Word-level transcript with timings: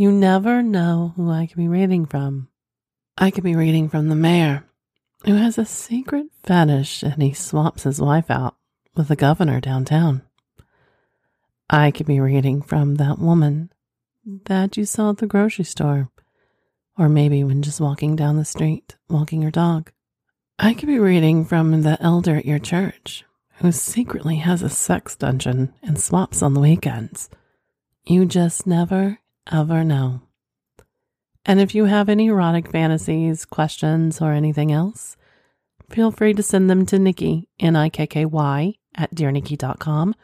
You 0.00 0.10
never 0.10 0.62
know 0.62 1.12
who 1.14 1.30
I 1.30 1.44
could 1.44 1.58
be 1.58 1.68
reading 1.68 2.06
from. 2.06 2.48
I 3.18 3.30
could 3.30 3.44
be 3.44 3.54
reading 3.54 3.90
from 3.90 4.08
the 4.08 4.14
mayor, 4.14 4.64
who 5.26 5.34
has 5.34 5.58
a 5.58 5.66
secret 5.66 6.28
fetish 6.42 7.02
and 7.02 7.22
he 7.22 7.34
swaps 7.34 7.82
his 7.82 8.00
wife 8.00 8.30
out 8.30 8.56
with 8.96 9.08
the 9.08 9.14
governor 9.14 9.60
downtown. 9.60 10.22
I 11.68 11.90
could 11.90 12.06
be 12.06 12.18
reading 12.18 12.62
from 12.62 12.94
that 12.94 13.18
woman 13.18 13.74
that 14.46 14.78
you 14.78 14.86
saw 14.86 15.10
at 15.10 15.18
the 15.18 15.26
grocery 15.26 15.66
store, 15.66 16.08
or 16.96 17.10
maybe 17.10 17.44
when 17.44 17.60
just 17.60 17.78
walking 17.78 18.16
down 18.16 18.38
the 18.38 18.46
street, 18.46 18.96
walking 19.10 19.42
your 19.42 19.50
dog. 19.50 19.92
I 20.58 20.72
could 20.72 20.86
be 20.86 20.98
reading 20.98 21.44
from 21.44 21.82
the 21.82 21.98
elder 22.00 22.36
at 22.36 22.46
your 22.46 22.58
church 22.58 23.26
who 23.56 23.70
secretly 23.70 24.36
has 24.36 24.62
a 24.62 24.70
sex 24.70 25.14
dungeon 25.14 25.74
and 25.82 26.00
swaps 26.00 26.40
on 26.40 26.54
the 26.54 26.60
weekends. 26.60 27.28
You 28.06 28.24
just 28.24 28.66
never 28.66 29.19
ever 29.50 29.84
know. 29.84 30.22
And 31.44 31.60
if 31.60 31.74
you 31.74 31.86
have 31.86 32.08
any 32.08 32.26
erotic 32.26 32.70
fantasies, 32.70 33.44
questions, 33.44 34.20
or 34.20 34.32
anything 34.32 34.70
else, 34.72 35.16
feel 35.88 36.10
free 36.10 36.34
to 36.34 36.42
send 36.42 36.68
them 36.68 36.86
to 36.86 36.96
Nikky, 36.96 37.46
N 37.58 37.76
I 37.76 37.88
K 37.88 38.06
K 38.06 38.24
Y, 38.24 38.74
at 38.94 39.14
dearnikky.com 39.14 40.14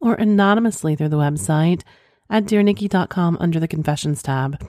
or 0.00 0.14
anonymously 0.14 0.96
through 0.96 1.08
the 1.08 1.16
website 1.16 1.82
at 2.28 2.44
dearnikky.com 2.44 3.36
under 3.40 3.60
the 3.60 3.68
confessions 3.68 4.22
tab. 4.22 4.60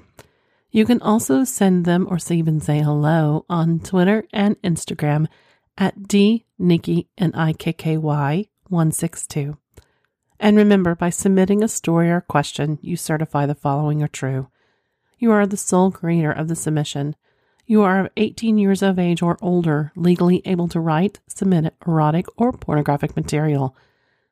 You 0.72 0.86
can 0.86 1.02
also 1.02 1.44
send 1.44 1.86
them 1.86 2.08
or 2.10 2.17
even 2.32 2.60
say 2.60 2.82
hello 2.82 3.45
on 3.50 3.80
Twitter 3.80 4.26
and 4.34 4.60
Instagram 4.64 5.28
at 5.78 5.98
dnikky, 6.00 7.08
N-I-K-K-Y 7.17 8.45
162. 8.67 9.58
And 10.39 10.58
remember, 10.58 10.95
by 10.95 11.09
submitting 11.09 11.64
a 11.64 11.67
story 11.67 12.09
or 12.12 12.22
question, 12.22 12.80
you 12.81 12.98
certify 12.98 13.45
the 13.45 13.56
following 13.56 14.02
are 14.03 14.08
true. 14.08 14.48
You 15.17 15.31
are 15.31 15.45
the 15.45 15.58
sole 15.58 15.92
creator 15.92 16.31
of 16.31 16.48
the 16.48 16.56
submission. 16.56 17.16
You 17.66 17.81
are 17.84 18.12
18 18.17 18.58
years 18.58 18.81
of 18.81 19.00
age 19.00 19.22
or 19.22 19.38
older, 19.42 19.92
legally 19.95 20.42
able 20.45 20.67
to 20.67 20.80
write, 20.81 21.22
submit 21.28 21.73
erotic 21.88 22.26
or 22.36 22.52
pornographic 22.52 23.16
material. 23.16 23.76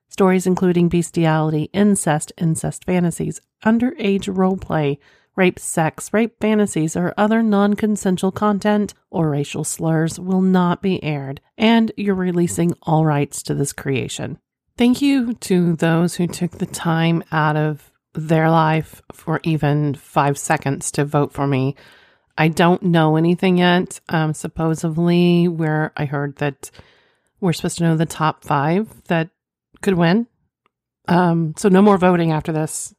Stories 0.09 0.45
including 0.45 0.89
bestiality, 0.89 1.69
incest, 1.71 2.33
incest 2.37 2.83
fantasies, 2.83 3.39
underage 3.63 4.27
role 4.35 4.57
play, 4.57 4.99
rape, 5.37 5.57
sex, 5.57 6.11
rape 6.11 6.35
fantasies, 6.41 6.97
or 6.97 7.13
other 7.17 7.41
non 7.41 7.75
consensual 7.75 8.31
content 8.31 8.93
or 9.09 9.29
racial 9.29 9.63
slurs 9.63 10.19
will 10.19 10.41
not 10.41 10.81
be 10.81 11.01
aired, 11.03 11.39
and 11.57 11.91
you're 11.95 12.15
releasing 12.15 12.73
all 12.81 13.05
rights 13.05 13.41
to 13.43 13.53
this 13.53 13.71
creation. 13.71 14.37
Thank 14.81 14.99
you 15.03 15.33
to 15.33 15.75
those 15.75 16.15
who 16.15 16.25
took 16.25 16.57
the 16.57 16.65
time 16.65 17.23
out 17.31 17.55
of 17.55 17.91
their 18.15 18.49
life 18.49 18.99
for 19.11 19.39
even 19.43 19.93
five 19.93 20.39
seconds 20.39 20.89
to 20.93 21.05
vote 21.05 21.33
for 21.33 21.45
me. 21.45 21.75
I 22.35 22.47
don't 22.47 22.81
know 22.81 23.15
anything 23.15 23.59
yet. 23.59 23.99
Um, 24.09 24.33
supposedly, 24.33 25.47
where 25.47 25.93
I 25.95 26.05
heard 26.05 26.37
that 26.37 26.71
we're 27.39 27.53
supposed 27.53 27.77
to 27.77 27.83
know 27.83 27.95
the 27.95 28.07
top 28.07 28.43
five 28.43 29.03
that 29.03 29.29
could 29.83 29.99
win. 29.99 30.25
Um, 31.07 31.53
so 31.57 31.69
no 31.69 31.83
more 31.83 31.99
voting 31.99 32.31
after 32.31 32.51
this. 32.51 32.91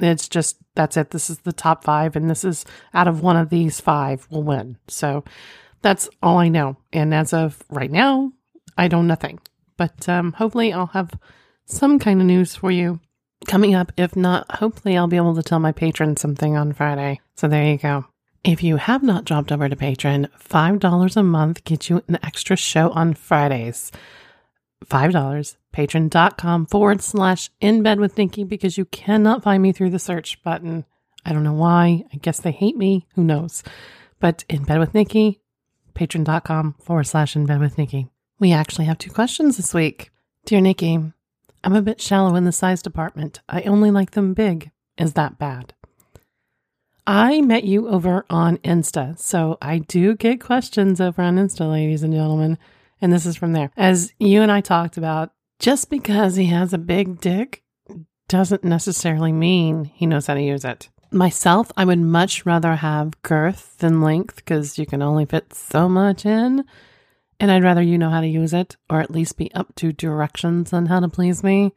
It's 0.00 0.30
just 0.30 0.56
that's 0.74 0.96
it. 0.96 1.10
This 1.10 1.28
is 1.28 1.40
the 1.40 1.52
top 1.52 1.84
five, 1.84 2.16
and 2.16 2.30
this 2.30 2.44
is 2.44 2.64
out 2.94 3.08
of 3.08 3.20
one 3.20 3.36
of 3.36 3.50
these 3.50 3.78
five 3.78 4.26
will 4.30 4.42
win. 4.42 4.78
So 4.88 5.22
that's 5.82 6.08
all 6.22 6.38
I 6.38 6.48
know. 6.48 6.78
And 6.94 7.12
as 7.12 7.34
of 7.34 7.62
right 7.68 7.90
now, 7.90 8.32
I 8.78 8.88
know 8.88 9.02
nothing. 9.02 9.38
But 9.76 10.08
um, 10.08 10.32
hopefully, 10.32 10.72
I'll 10.72 10.86
have 10.88 11.10
some 11.64 11.98
kind 11.98 12.20
of 12.20 12.26
news 12.26 12.54
for 12.56 12.70
you 12.70 13.00
coming 13.46 13.74
up. 13.74 13.92
If 13.96 14.16
not, 14.16 14.50
hopefully, 14.56 14.96
I'll 14.96 15.06
be 15.06 15.16
able 15.16 15.34
to 15.34 15.42
tell 15.42 15.58
my 15.58 15.72
patron 15.72 16.16
something 16.16 16.56
on 16.56 16.72
Friday. 16.72 17.20
So 17.34 17.48
there 17.48 17.64
you 17.64 17.78
go. 17.78 18.06
If 18.44 18.62
you 18.62 18.76
have 18.76 19.02
not 19.02 19.24
dropped 19.24 19.50
over 19.50 19.68
to 19.68 19.74
Patreon, 19.74 20.28
$5 20.38 21.16
a 21.16 21.22
month 21.22 21.64
gets 21.64 21.90
you 21.90 22.02
an 22.06 22.18
extra 22.22 22.56
show 22.56 22.90
on 22.90 23.14
Fridays. 23.14 23.90
$5, 24.84 25.56
patreon.com 25.74 26.66
forward 26.66 27.02
slash 27.02 27.50
in 27.60 27.82
bed 27.82 27.98
with 27.98 28.14
Nikky 28.14 28.46
because 28.48 28.78
you 28.78 28.84
cannot 28.84 29.42
find 29.42 29.62
me 29.62 29.72
through 29.72 29.90
the 29.90 29.98
search 29.98 30.40
button. 30.44 30.84
I 31.24 31.32
don't 31.32 31.42
know 31.42 31.54
why. 31.54 32.04
I 32.12 32.18
guess 32.18 32.40
they 32.40 32.52
hate 32.52 32.76
me. 32.76 33.08
Who 33.16 33.24
knows? 33.24 33.64
But 34.20 34.44
in 34.48 34.62
bed 34.62 34.78
with 34.78 34.92
Nikky, 34.92 35.40
patreon.com 35.94 36.76
forward 36.78 37.04
slash 37.04 37.34
in 37.34 37.46
bed 37.46 37.58
with 37.58 37.76
Nikky. 37.76 38.08
We 38.38 38.52
actually 38.52 38.84
have 38.84 38.98
two 38.98 39.10
questions 39.10 39.56
this 39.56 39.72
week. 39.72 40.10
Dear 40.44 40.60
Nikky, 40.60 41.12
I'm 41.64 41.74
a 41.74 41.80
bit 41.80 42.00
shallow 42.00 42.34
in 42.36 42.44
the 42.44 42.52
size 42.52 42.82
department. 42.82 43.40
I 43.48 43.62
only 43.62 43.90
like 43.90 44.10
them 44.10 44.34
big. 44.34 44.70
Is 44.98 45.14
that 45.14 45.38
bad? 45.38 45.72
I 47.06 47.40
met 47.40 47.64
you 47.64 47.88
over 47.88 48.26
on 48.28 48.58
Insta, 48.58 49.18
so 49.18 49.56
I 49.62 49.78
do 49.78 50.16
get 50.16 50.40
questions 50.40 51.00
over 51.00 51.22
on 51.22 51.36
Insta, 51.36 51.70
ladies 51.70 52.02
and 52.02 52.12
gentlemen. 52.12 52.58
And 53.00 53.12
this 53.12 53.24
is 53.24 53.36
from 53.36 53.52
there. 53.52 53.70
As 53.76 54.12
you 54.18 54.42
and 54.42 54.52
I 54.52 54.60
talked 54.60 54.98
about, 54.98 55.32
just 55.58 55.88
because 55.88 56.36
he 56.36 56.46
has 56.46 56.72
a 56.74 56.78
big 56.78 57.20
dick 57.20 57.62
doesn't 58.28 58.64
necessarily 58.64 59.32
mean 59.32 59.84
he 59.84 60.04
knows 60.04 60.26
how 60.26 60.34
to 60.34 60.42
use 60.42 60.64
it. 60.64 60.90
Myself, 61.10 61.72
I 61.76 61.84
would 61.86 62.00
much 62.00 62.44
rather 62.44 62.74
have 62.74 63.22
girth 63.22 63.78
than 63.78 64.02
length 64.02 64.36
because 64.36 64.78
you 64.78 64.84
can 64.84 65.00
only 65.00 65.24
fit 65.24 65.54
so 65.54 65.88
much 65.88 66.26
in. 66.26 66.64
And 67.38 67.50
I'd 67.50 67.64
rather 67.64 67.82
you 67.82 67.98
know 67.98 68.10
how 68.10 68.20
to 68.20 68.26
use 68.26 68.54
it, 68.54 68.76
or 68.88 69.00
at 69.00 69.10
least 69.10 69.36
be 69.36 69.52
up 69.54 69.74
to 69.76 69.92
directions 69.92 70.72
on 70.72 70.86
how 70.86 71.00
to 71.00 71.08
please 71.08 71.42
me, 71.42 71.74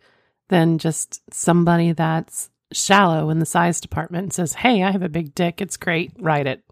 than 0.47 0.78
just 0.78 1.22
somebody 1.34 1.92
that's 1.92 2.50
shallow 2.72 3.30
in 3.30 3.40
the 3.40 3.46
size 3.46 3.81
department 3.81 4.24
and 4.24 4.34
says, 4.34 4.53
Hey, 4.53 4.84
I 4.84 4.92
have 4.92 5.02
a 5.02 5.09
big 5.09 5.34
dick. 5.34 5.62
It's 5.62 5.78
great. 5.78 6.12
Write 6.20 6.47
it. 6.47 6.64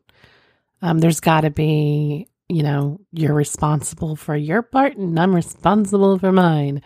Um, 0.81 0.99
there's 0.99 1.19
got 1.19 1.41
to 1.41 1.49
be, 1.49 2.27
you 2.49 2.63
know, 2.63 2.99
you're 3.11 3.33
responsible 3.33 4.15
for 4.15 4.35
your 4.35 4.61
part 4.61 4.95
and 4.95 5.19
I'm 5.19 5.35
responsible 5.35 6.19
for 6.19 6.31
mine. 6.31 6.81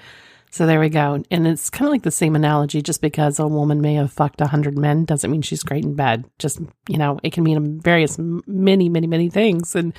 So 0.50 0.66
there 0.66 0.80
we 0.80 0.90
go. 0.90 1.24
And 1.32 1.48
it's 1.48 1.70
kind 1.70 1.88
of 1.88 1.94
like 1.94 2.04
the 2.04 2.12
same 2.12 2.36
analogy 2.36 2.82
just 2.82 3.02
because 3.02 3.40
a 3.40 3.48
woman 3.48 3.80
may 3.82 3.94
have 3.96 4.12
fucked 4.12 4.42
a 4.42 4.48
hundred 4.48 4.78
men 4.78 5.06
doesn't 5.06 5.32
mean 5.32 5.42
she's 5.42 5.64
great 5.64 5.86
in 5.86 5.96
bed. 5.96 6.26
Just, 6.40 6.60
you 6.90 6.98
know, 6.98 7.20
it 7.24 7.32
can 7.32 7.44
mean 7.44 7.80
various, 7.80 8.18
many, 8.20 8.90
many, 8.90 9.08
many 9.08 9.30
things. 9.30 9.76
And 9.76 9.94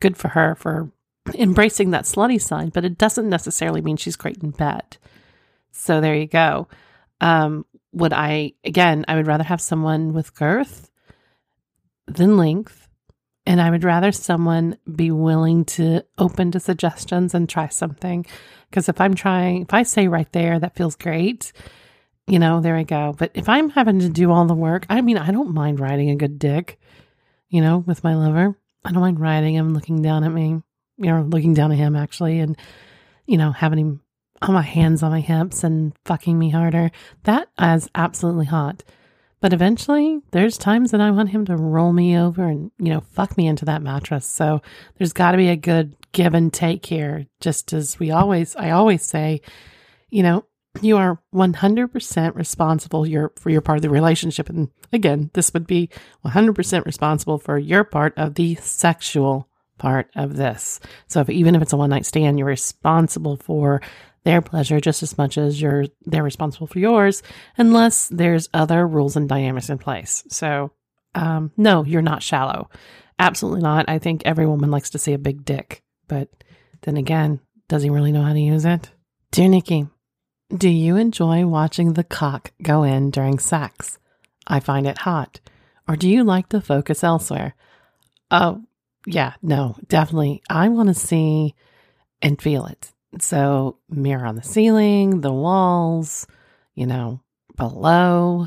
good 0.00 0.16
for 0.16 0.28
her 0.28 0.54
for 0.54 0.90
embracing 1.34 1.90
that 1.90 2.04
slutty 2.04 2.40
side, 2.40 2.72
but 2.72 2.84
it 2.84 2.98
doesn't 2.98 3.28
necessarily 3.28 3.80
mean 3.80 3.96
she's 3.96 4.16
great 4.16 4.42
in 4.42 4.50
bed. 4.50 4.96
So 5.72 6.00
there 6.00 6.14
you 6.14 6.26
go. 6.26 6.68
Um, 7.20 7.64
would 7.92 8.12
I, 8.12 8.52
again, 8.64 9.04
I 9.08 9.16
would 9.16 9.26
rather 9.26 9.44
have 9.44 9.60
someone 9.60 10.12
with 10.12 10.34
girth 10.34 10.90
than 12.06 12.36
length. 12.36 12.88
And 13.46 13.60
I 13.60 13.70
would 13.70 13.84
rather 13.84 14.12
someone 14.12 14.76
be 14.94 15.10
willing 15.10 15.64
to 15.64 16.04
open 16.18 16.50
to 16.52 16.60
suggestions 16.60 17.34
and 17.34 17.48
try 17.48 17.68
something. 17.68 18.26
Because 18.68 18.88
if 18.88 19.00
I'm 19.00 19.14
trying, 19.14 19.62
if 19.62 19.72
I 19.74 19.82
say 19.82 20.08
right 20.08 20.30
there, 20.32 20.58
that 20.60 20.76
feels 20.76 20.94
great, 20.94 21.52
you 22.26 22.38
know, 22.38 22.60
there 22.60 22.76
I 22.76 22.84
go. 22.84 23.14
But 23.18 23.32
if 23.34 23.48
I'm 23.48 23.70
having 23.70 23.98
to 24.00 24.08
do 24.08 24.30
all 24.30 24.44
the 24.44 24.54
work, 24.54 24.86
I 24.88 25.00
mean, 25.00 25.16
I 25.16 25.32
don't 25.32 25.54
mind 25.54 25.80
riding 25.80 26.10
a 26.10 26.16
good 26.16 26.38
dick, 26.38 26.78
you 27.48 27.60
know, 27.60 27.78
with 27.78 28.04
my 28.04 28.14
lover. 28.14 28.56
I 28.84 28.92
don't 28.92 29.00
mind 29.00 29.18
riding 29.18 29.54
him, 29.54 29.74
looking 29.74 30.02
down 30.02 30.22
at 30.22 30.32
me 30.32 30.62
you 31.00 31.06
know, 31.06 31.22
looking 31.22 31.54
down 31.54 31.72
at 31.72 31.78
him 31.78 31.96
actually 31.96 32.38
and, 32.40 32.56
you 33.26 33.38
know, 33.38 33.52
having 33.52 33.78
him 33.78 34.00
on 34.42 34.54
my 34.54 34.62
hands 34.62 35.02
on 35.02 35.10
my 35.10 35.20
hips 35.20 35.64
and 35.64 35.92
fucking 36.04 36.38
me 36.38 36.50
harder. 36.50 36.90
That 37.24 37.48
is 37.60 37.88
absolutely 37.94 38.46
hot. 38.46 38.82
But 39.40 39.54
eventually, 39.54 40.20
there's 40.32 40.58
times 40.58 40.90
that 40.90 41.00
I 41.00 41.10
want 41.10 41.30
him 41.30 41.46
to 41.46 41.56
roll 41.56 41.92
me 41.92 42.18
over 42.18 42.46
and, 42.46 42.70
you 42.78 42.90
know, 42.90 43.00
fuck 43.00 43.36
me 43.38 43.46
into 43.46 43.64
that 43.64 43.82
mattress. 43.82 44.26
So 44.26 44.60
there's 44.98 45.14
got 45.14 45.32
to 45.32 45.38
be 45.38 45.48
a 45.48 45.56
good 45.56 45.96
give 46.12 46.34
and 46.34 46.52
take 46.52 46.84
here. 46.84 47.26
Just 47.40 47.72
as 47.72 47.98
we 47.98 48.10
always, 48.10 48.54
I 48.56 48.70
always 48.70 49.02
say, 49.02 49.40
you 50.10 50.22
know, 50.22 50.44
you 50.82 50.98
are 50.98 51.20
100% 51.34 52.34
responsible 52.34 53.06
your, 53.06 53.32
for 53.36 53.50
your 53.50 53.62
part 53.62 53.78
of 53.78 53.82
the 53.82 53.90
relationship. 53.90 54.48
And 54.50 54.68
again, 54.92 55.30
this 55.32 55.52
would 55.54 55.66
be 55.66 55.88
100% 56.24 56.84
responsible 56.84 57.38
for 57.38 57.58
your 57.58 57.82
part 57.82 58.12
of 58.18 58.34
the 58.34 58.56
sexual 58.56 59.48
part 59.80 60.08
of 60.14 60.36
this. 60.36 60.78
So 61.08 61.20
if, 61.20 61.28
even 61.30 61.56
if 61.56 61.62
it's 61.62 61.72
a 61.72 61.76
one 61.76 61.90
night 61.90 62.06
stand, 62.06 62.38
you're 62.38 62.46
responsible 62.46 63.36
for 63.38 63.82
their 64.22 64.42
pleasure 64.42 64.80
just 64.80 65.02
as 65.02 65.18
much 65.18 65.38
as 65.38 65.60
you're 65.60 65.86
they're 66.04 66.22
responsible 66.22 66.68
for 66.68 66.78
yours, 66.78 67.22
unless 67.56 68.08
there's 68.08 68.48
other 68.54 68.86
rules 68.86 69.16
and 69.16 69.28
dynamics 69.28 69.70
in 69.70 69.78
place. 69.78 70.22
So 70.28 70.70
Um, 71.14 71.50
no, 71.56 71.84
you're 71.84 72.02
not 72.02 72.22
shallow. 72.22 72.70
Absolutely 73.18 73.62
not. 73.62 73.88
I 73.88 73.98
think 73.98 74.22
every 74.24 74.46
woman 74.46 74.70
likes 74.70 74.90
to 74.90 74.98
see 74.98 75.12
a 75.12 75.18
big 75.18 75.44
dick. 75.44 75.82
But 76.06 76.28
then 76.82 76.96
again, 76.96 77.40
does 77.68 77.82
he 77.82 77.90
really 77.90 78.12
know 78.12 78.22
how 78.22 78.32
to 78.32 78.40
use 78.40 78.64
it? 78.64 78.90
Dear 79.32 79.48
Nikky, 79.48 79.90
do 80.56 80.68
you 80.68 80.96
enjoy 80.96 81.46
watching 81.46 81.94
the 81.94 82.04
cock 82.04 82.52
go 82.62 82.84
in 82.84 83.10
during 83.10 83.38
sex? 83.38 83.98
I 84.46 84.60
find 84.60 84.86
it 84.86 84.98
hot. 84.98 85.40
Or 85.88 85.96
do 85.96 86.08
you 86.08 86.22
like 86.24 86.48
to 86.50 86.60
focus 86.60 87.02
elsewhere? 87.02 87.54
Oh, 88.30 88.62
yeah, 89.06 89.34
no, 89.42 89.76
definitely. 89.88 90.42
I 90.48 90.68
want 90.68 90.88
to 90.88 90.94
see 90.94 91.54
and 92.22 92.40
feel 92.40 92.66
it. 92.66 92.92
So, 93.18 93.78
mirror 93.88 94.26
on 94.26 94.36
the 94.36 94.42
ceiling, 94.42 95.20
the 95.20 95.32
walls, 95.32 96.26
you 96.74 96.86
know, 96.86 97.20
below. 97.56 98.46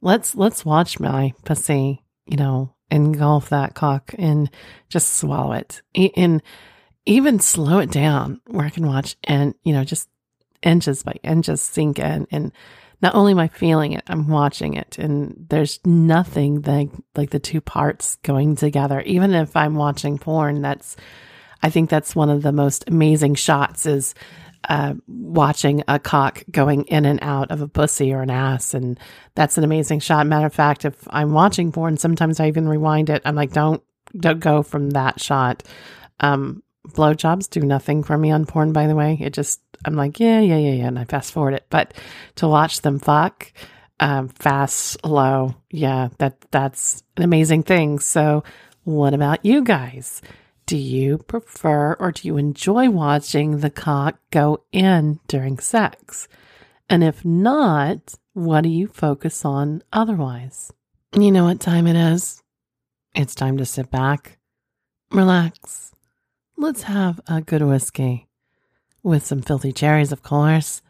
Let's 0.00 0.34
let's 0.34 0.64
watch 0.64 1.00
my 1.00 1.34
pussy, 1.44 2.04
you 2.26 2.36
know, 2.36 2.74
engulf 2.90 3.50
that 3.50 3.74
cock 3.74 4.14
and 4.18 4.50
just 4.88 5.16
swallow 5.16 5.52
it. 5.52 5.82
And 6.16 6.42
even 7.04 7.40
slow 7.40 7.78
it 7.78 7.90
down 7.90 8.40
where 8.46 8.66
I 8.66 8.70
can 8.70 8.86
watch 8.86 9.16
and, 9.24 9.54
you 9.64 9.72
know, 9.72 9.84
just 9.84 10.08
inches 10.62 11.02
by 11.02 11.14
inches 11.22 11.60
sink 11.60 11.98
in 11.98 12.26
and 12.30 12.52
not 13.00 13.14
only 13.14 13.32
am 13.32 13.38
I 13.38 13.48
feeling 13.48 13.92
it, 13.92 14.02
I'm 14.06 14.28
watching 14.28 14.74
it. 14.74 14.98
And 14.98 15.46
there's 15.48 15.78
nothing 15.84 16.62
like, 16.62 16.90
like 17.16 17.30
the 17.30 17.38
two 17.38 17.60
parts 17.60 18.16
going 18.22 18.56
together. 18.56 19.00
Even 19.02 19.34
if 19.34 19.54
I'm 19.56 19.74
watching 19.74 20.18
porn, 20.18 20.62
that's, 20.62 20.96
I 21.62 21.70
think 21.70 21.90
that's 21.90 22.16
one 22.16 22.30
of 22.30 22.42
the 22.42 22.52
most 22.52 22.84
amazing 22.88 23.36
shots 23.36 23.86
is 23.86 24.14
uh, 24.68 24.94
watching 25.06 25.84
a 25.86 25.98
cock 25.98 26.42
going 26.50 26.84
in 26.84 27.06
and 27.06 27.20
out 27.22 27.50
of 27.52 27.62
a 27.62 27.68
pussy 27.68 28.12
or 28.12 28.22
an 28.22 28.30
ass. 28.30 28.74
And 28.74 28.98
that's 29.34 29.56
an 29.58 29.64
amazing 29.64 30.00
shot. 30.00 30.26
Matter 30.26 30.46
of 30.46 30.54
fact, 30.54 30.84
if 30.84 31.06
I'm 31.08 31.32
watching 31.32 31.70
porn, 31.70 31.96
sometimes 31.96 32.40
I 32.40 32.48
even 32.48 32.68
rewind 32.68 33.10
it. 33.10 33.22
I'm 33.24 33.36
like, 33.36 33.52
don't, 33.52 33.82
don't 34.16 34.40
go 34.40 34.62
from 34.62 34.90
that 34.90 35.20
shot. 35.20 35.62
Um, 36.20 36.62
blowjobs 36.92 37.48
do 37.50 37.60
nothing 37.60 38.02
for 38.02 38.16
me 38.16 38.30
on 38.30 38.46
porn, 38.46 38.72
by 38.72 38.86
the 38.86 38.94
way. 38.94 39.18
It 39.20 39.32
just, 39.32 39.60
I'm 39.84 39.94
like, 39.94 40.18
yeah, 40.20 40.40
yeah, 40.40 40.56
yeah, 40.56 40.72
yeah. 40.72 40.86
And 40.86 40.98
I 40.98 41.04
fast 41.04 41.32
forward 41.32 41.54
it. 41.54 41.66
But 41.70 41.94
to 42.36 42.48
watch 42.48 42.82
them 42.82 42.98
fuck, 42.98 43.52
um, 44.00 44.28
fast, 44.28 45.04
low, 45.04 45.54
yeah, 45.70 46.08
that, 46.18 46.40
that's 46.50 47.02
an 47.16 47.22
amazing 47.22 47.62
thing. 47.62 47.98
So 47.98 48.44
what 48.84 49.14
about 49.14 49.44
you 49.44 49.62
guys? 49.62 50.22
Do 50.66 50.76
you 50.76 51.18
prefer 51.18 51.94
or 51.94 52.12
do 52.12 52.28
you 52.28 52.36
enjoy 52.36 52.90
watching 52.90 53.60
the 53.60 53.70
cock 53.70 54.18
go 54.30 54.64
in 54.70 55.18
during 55.26 55.58
sex? 55.58 56.28
And 56.90 57.02
if 57.02 57.24
not, 57.24 58.14
what 58.34 58.62
do 58.62 58.68
you 58.68 58.86
focus 58.86 59.44
on 59.44 59.82
otherwise? 59.92 60.72
You 61.14 61.32
know 61.32 61.44
what 61.44 61.60
time 61.60 61.86
it 61.86 61.96
is? 61.96 62.42
It's 63.14 63.34
time 63.34 63.56
to 63.58 63.64
sit 63.64 63.90
back, 63.90 64.38
relax, 65.10 65.92
let's 66.58 66.82
have 66.82 67.20
a 67.28 67.40
good 67.40 67.62
whiskey 67.62 68.26
with 69.04 69.24
some 69.24 69.40
filthy 69.40 69.72
cherries, 69.72 70.10
of 70.10 70.24
course, 70.24 70.82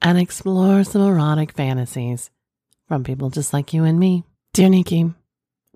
and 0.00 0.18
explore 0.18 0.82
some 0.82 1.02
erotic 1.02 1.52
fantasies 1.52 2.30
from 2.88 3.04
people 3.04 3.28
just 3.28 3.52
like 3.52 3.74
you 3.74 3.84
and 3.84 3.98
me. 4.00 4.24
Dear 4.54 4.70
Nikky, 4.70 5.14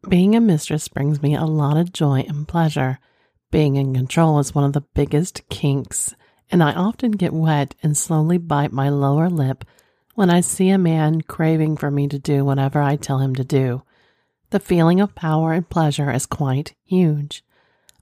being 0.08 0.34
a 0.34 0.40
mistress 0.40 0.88
brings 0.88 1.20
me 1.20 1.34
a 1.34 1.44
lot 1.44 1.76
of 1.76 1.92
joy 1.92 2.24
and 2.26 2.48
pleasure. 2.48 3.00
Being 3.50 3.76
in 3.76 3.94
control 3.94 4.38
is 4.38 4.54
one 4.54 4.64
of 4.64 4.72
the 4.72 4.86
biggest 4.94 5.46
kinks, 5.50 6.14
and 6.50 6.62
I 6.62 6.72
often 6.72 7.12
get 7.12 7.34
wet 7.34 7.74
and 7.82 7.96
slowly 7.98 8.38
bite 8.38 8.72
my 8.72 8.88
lower 8.88 9.28
lip 9.28 9.64
when 10.14 10.30
I 10.30 10.40
see 10.40 10.70
a 10.70 10.78
man 10.78 11.20
craving 11.20 11.76
for 11.76 11.90
me 11.90 12.08
to 12.08 12.18
do 12.18 12.46
whatever 12.46 12.80
I 12.80 12.96
tell 12.96 13.18
him 13.18 13.34
to 13.34 13.44
do. 13.44 13.82
The 14.50 14.58
feeling 14.58 15.00
of 15.02 15.14
power 15.14 15.52
and 15.52 15.68
pleasure 15.68 16.10
is 16.10 16.24
quite 16.24 16.74
huge. 16.82 17.44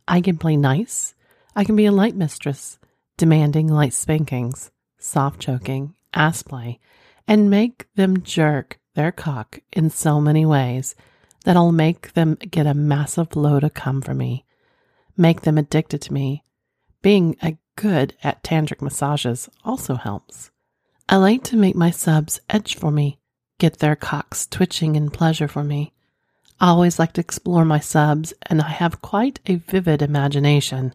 I 0.06 0.20
can 0.20 0.38
play 0.38 0.56
nice 0.56 1.14
I 1.58 1.64
can 1.64 1.74
be 1.74 1.86
a 1.86 1.92
light 1.92 2.14
mistress, 2.14 2.78
demanding 3.16 3.66
light 3.66 3.94
spankings, 3.94 4.70
soft 4.98 5.40
choking, 5.40 5.94
ass 6.12 6.42
play, 6.42 6.78
and 7.26 7.48
make 7.48 7.86
them 7.94 8.22
jerk 8.22 8.78
their 8.94 9.10
cock 9.10 9.60
in 9.72 9.88
so 9.88 10.20
many 10.20 10.44
ways 10.44 10.94
that 11.44 11.56
I'll 11.56 11.72
make 11.72 12.12
them 12.12 12.34
get 12.34 12.66
a 12.66 12.74
massive 12.74 13.34
load 13.34 13.64
of 13.64 13.72
cum 13.72 14.02
from 14.02 14.18
me, 14.18 14.44
make 15.16 15.40
them 15.40 15.56
addicted 15.56 16.02
to 16.02 16.12
me. 16.12 16.44
Being 17.00 17.36
a 17.42 17.56
good 17.74 18.14
at 18.22 18.42
tantric 18.42 18.82
massages 18.82 19.48
also 19.64 19.94
helps. 19.94 20.50
I 21.08 21.16
like 21.16 21.42
to 21.44 21.56
make 21.56 21.74
my 21.74 21.90
subs 21.90 22.38
edge 22.50 22.76
for 22.76 22.90
me, 22.90 23.18
get 23.58 23.78
their 23.78 23.96
cocks 23.96 24.46
twitching 24.46 24.94
in 24.94 25.08
pleasure 25.08 25.48
for 25.48 25.64
me. 25.64 25.94
I 26.60 26.68
always 26.68 26.98
like 26.98 27.14
to 27.14 27.22
explore 27.22 27.64
my 27.64 27.80
subs, 27.80 28.34
and 28.42 28.60
I 28.60 28.68
have 28.68 29.00
quite 29.00 29.40
a 29.46 29.54
vivid 29.56 30.02
imagination. 30.02 30.94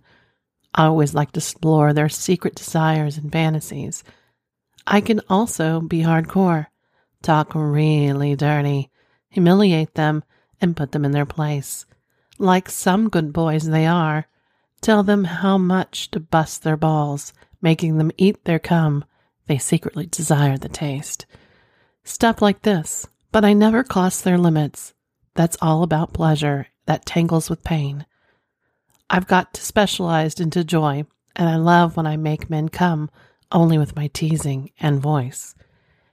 I 0.74 0.86
always 0.86 1.14
like 1.14 1.32
to 1.34 1.40
explore 1.40 1.94
their 1.94 2.10
secret 2.10 2.56
desires 2.56 3.18
and 3.18 3.32
fantasies. 3.32 4.04
I 4.88 5.02
can 5.02 5.22
also 5.30 5.82
be 5.82 6.02
hardcore, 6.02 6.68
talk 7.22 7.54
really 7.54 8.36
dirty, 8.36 8.90
humiliate 9.30 9.96
them, 9.96 10.24
and 10.60 10.76
put 10.76 10.92
them 10.92 11.06
in 11.06 11.12
their 11.12 11.26
place. 11.26 11.86
Like 12.38 12.70
some 12.70 13.10
good 13.10 13.34
boys 13.34 13.68
they 13.68 13.86
are, 13.86 14.28
tell 14.82 15.04
them 15.04 15.26
how 15.26 15.58
much 15.58 16.10
to 16.12 16.20
bust 16.20 16.64
their 16.64 16.78
balls, 16.78 17.34
making 17.62 17.98
them 17.98 18.12
eat 18.18 18.46
their 18.46 18.60
cum. 18.60 19.06
They 19.48 19.58
secretly 19.58 20.06
desire 20.06 20.58
the 20.58 20.70
taste. 20.70 21.26
Stuff 22.04 22.42
like 22.42 22.62
this, 22.62 23.08
but 23.32 23.46
I 23.46 23.54
never 23.54 23.84
cross 23.84 24.22
their 24.22 24.38
limits. 24.38 24.94
That's 25.36 25.58
all 25.62 25.84
about 25.84 26.14
pleasure 26.14 26.68
that 26.86 27.06
tangles 27.06 27.50
with 27.50 27.64
pain. 27.64 28.06
I've 29.14 29.28
got 29.28 29.54
to 29.56 29.62
specialized 29.62 30.40
into 30.40 30.64
joy, 30.64 31.06
and 31.36 31.50
I 31.50 31.58
love 31.58 31.98
when 31.98 32.08
I 32.08 32.16
make 32.16 32.50
men 32.50 32.70
come 32.70 33.12
only 33.52 33.78
with 33.78 33.94
my 33.94 34.08
teasing 34.08 34.72
and 34.80 35.02
voice. 35.02 35.54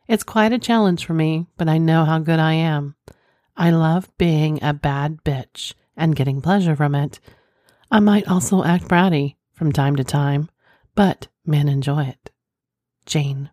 It's 0.09 0.25
quite 0.25 0.53
a 0.53 0.59
challenge 0.59 1.07
for 1.07 1.15
me, 1.15 1.47
but 1.57 1.69
I 1.69 1.79
know 1.79 2.05
how 2.05 2.19
good 2.19 2.41
I 2.41 2.55
am. 2.55 2.97
I 3.57 3.71
love 3.71 4.11
being 4.19 4.59
a 4.65 4.75
bad 4.75 5.23
bitch 5.23 5.75
and 5.97 6.17
getting 6.17 6.41
pleasure 6.41 6.75
from 6.75 6.97
it. 6.97 7.21
I 7.89 8.01
might 8.01 8.27
also 8.27 8.65
act 8.65 8.89
bratty 8.89 9.37
from 9.53 9.71
time 9.71 9.95
to 9.95 10.03
time, 10.03 10.49
but 10.97 11.29
men 11.47 11.69
enjoy 11.69 12.03
it. 12.03 12.31
Jane. 13.07 13.51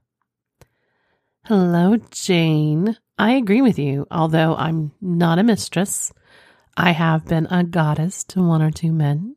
Hello, 1.45 1.97
Jane. 2.09 2.97
I 3.19 3.33
agree 3.33 3.61
with 3.61 3.77
you, 3.77 4.07
although 4.09 4.55
I'm 4.55 4.91
not 5.01 5.37
a 5.37 5.43
mistress. 5.43 6.11
I 6.77 6.91
have 6.91 7.25
been 7.25 7.47
a 7.47 7.63
goddess 7.63 8.23
to 8.25 8.41
one 8.41 8.61
or 8.61 8.71
two 8.71 8.91
men. 8.91 9.35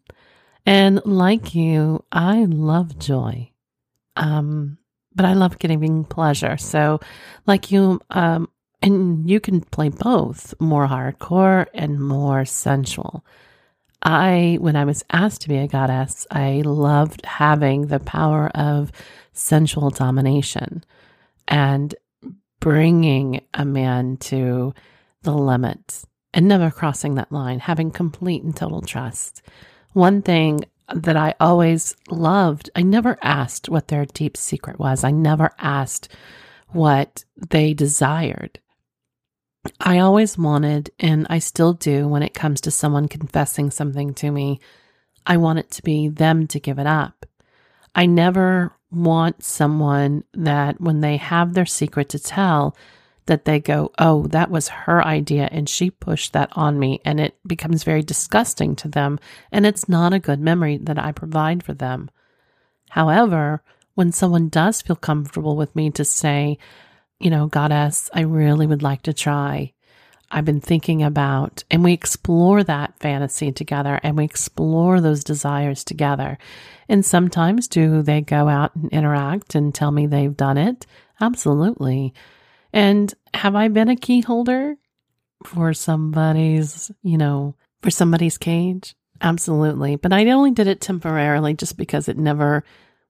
And 0.66 1.00
like 1.04 1.54
you, 1.54 2.04
I 2.10 2.44
love 2.44 2.98
joy. 2.98 3.52
Um, 4.16 4.78
but 5.14 5.24
I 5.24 5.34
love 5.34 5.58
giving 5.58 6.04
pleasure. 6.04 6.56
So, 6.56 7.00
like 7.46 7.70
you, 7.70 8.00
um, 8.10 8.48
and 8.82 9.28
you 9.28 9.40
can 9.40 9.60
play 9.60 9.88
both 9.88 10.54
more 10.60 10.86
hardcore 10.86 11.66
and 11.74 12.00
more 12.00 12.44
sensual. 12.44 13.24
I, 14.02 14.58
when 14.60 14.76
I 14.76 14.84
was 14.84 15.04
asked 15.10 15.42
to 15.42 15.48
be 15.48 15.56
a 15.56 15.66
goddess, 15.66 16.26
I 16.30 16.62
loved 16.64 17.24
having 17.26 17.86
the 17.86 17.98
power 17.98 18.48
of 18.54 18.92
sensual 19.32 19.90
domination 19.90 20.84
and 21.48 21.94
bringing 22.60 23.40
a 23.54 23.64
man 23.64 24.16
to 24.18 24.74
the 25.22 25.32
limit 25.32 26.04
and 26.34 26.46
never 26.46 26.70
crossing 26.70 27.14
that 27.14 27.32
line, 27.32 27.60
having 27.60 27.90
complete 27.90 28.42
and 28.42 28.54
total 28.54 28.82
trust. 28.82 29.42
One 29.92 30.22
thing 30.22 30.64
that 30.94 31.16
I 31.16 31.34
always 31.40 31.96
loved, 32.08 32.70
I 32.74 32.82
never 32.82 33.18
asked 33.22 33.68
what 33.68 33.88
their 33.88 34.06
deep 34.06 34.36
secret 34.36 34.78
was. 34.78 35.04
I 35.04 35.10
never 35.10 35.50
asked 35.58 36.08
what 36.68 37.24
they 37.50 37.74
desired. 37.74 38.60
I 39.80 39.98
always 39.98 40.38
wanted, 40.38 40.90
and 40.98 41.26
I 41.28 41.40
still 41.40 41.72
do 41.74 42.08
when 42.08 42.22
it 42.22 42.34
comes 42.34 42.60
to 42.62 42.70
someone 42.70 43.08
confessing 43.08 43.70
something 43.70 44.14
to 44.14 44.30
me, 44.30 44.60
I 45.26 45.36
want 45.36 45.58
it 45.58 45.70
to 45.72 45.82
be 45.82 46.08
them 46.08 46.46
to 46.48 46.60
give 46.60 46.78
it 46.78 46.86
up. 46.86 47.26
I 47.94 48.06
never 48.06 48.72
want 48.90 49.42
someone 49.42 50.24
that 50.32 50.80
when 50.80 51.00
they 51.00 51.16
have 51.18 51.52
their 51.52 51.66
secret 51.66 52.08
to 52.10 52.18
tell, 52.18 52.76
that 53.28 53.44
they 53.44 53.60
go, 53.60 53.92
oh, 53.98 54.26
that 54.26 54.50
was 54.50 54.68
her 54.68 55.02
idea 55.02 55.48
and 55.50 55.68
she 55.68 55.90
pushed 55.90 56.32
that 56.32 56.50
on 56.52 56.78
me. 56.78 57.00
And 57.04 57.20
it 57.20 57.36
becomes 57.46 57.84
very 57.84 58.02
disgusting 58.02 58.74
to 58.76 58.88
them. 58.88 59.18
And 59.52 59.64
it's 59.64 59.88
not 59.88 60.12
a 60.12 60.18
good 60.18 60.40
memory 60.40 60.78
that 60.78 60.98
I 60.98 61.12
provide 61.12 61.62
for 61.62 61.72
them. 61.72 62.10
However, 62.90 63.62
when 63.94 64.12
someone 64.12 64.48
does 64.48 64.82
feel 64.82 64.96
comfortable 64.96 65.56
with 65.56 65.74
me 65.76 65.90
to 65.92 66.04
say, 66.04 66.58
you 67.20 67.30
know, 67.30 67.46
Goddess, 67.46 68.10
I 68.12 68.20
really 68.20 68.66
would 68.66 68.82
like 68.82 69.02
to 69.02 69.12
try. 69.12 69.72
I've 70.30 70.44
been 70.44 70.60
thinking 70.60 71.02
about, 71.02 71.64
and 71.70 71.82
we 71.82 71.94
explore 71.94 72.62
that 72.62 72.98
fantasy 72.98 73.50
together 73.50 73.98
and 74.02 74.16
we 74.16 74.24
explore 74.24 75.00
those 75.00 75.24
desires 75.24 75.84
together. 75.84 76.38
And 76.88 77.04
sometimes 77.04 77.66
do 77.66 78.02
they 78.02 78.20
go 78.20 78.48
out 78.48 78.74
and 78.74 78.92
interact 78.92 79.54
and 79.54 79.74
tell 79.74 79.90
me 79.90 80.06
they've 80.06 80.36
done 80.36 80.58
it? 80.58 80.86
Absolutely. 81.20 82.12
And 82.72 83.12
have 83.34 83.54
I 83.54 83.68
been 83.68 83.88
a 83.88 83.96
key 83.96 84.20
holder? 84.20 84.76
for 85.44 85.72
somebody's, 85.74 86.90
you 87.02 87.18
know, 87.18 87.54
for 87.82 87.90
somebody's 87.90 88.38
cage? 88.38 88.94
Absolutely. 89.20 89.96
But 89.96 90.12
I 90.12 90.28
only 90.30 90.50
did 90.50 90.66
it 90.66 90.80
temporarily 90.80 91.54
just 91.54 91.76
because 91.76 92.08
it 92.08 92.18
never 92.18 92.64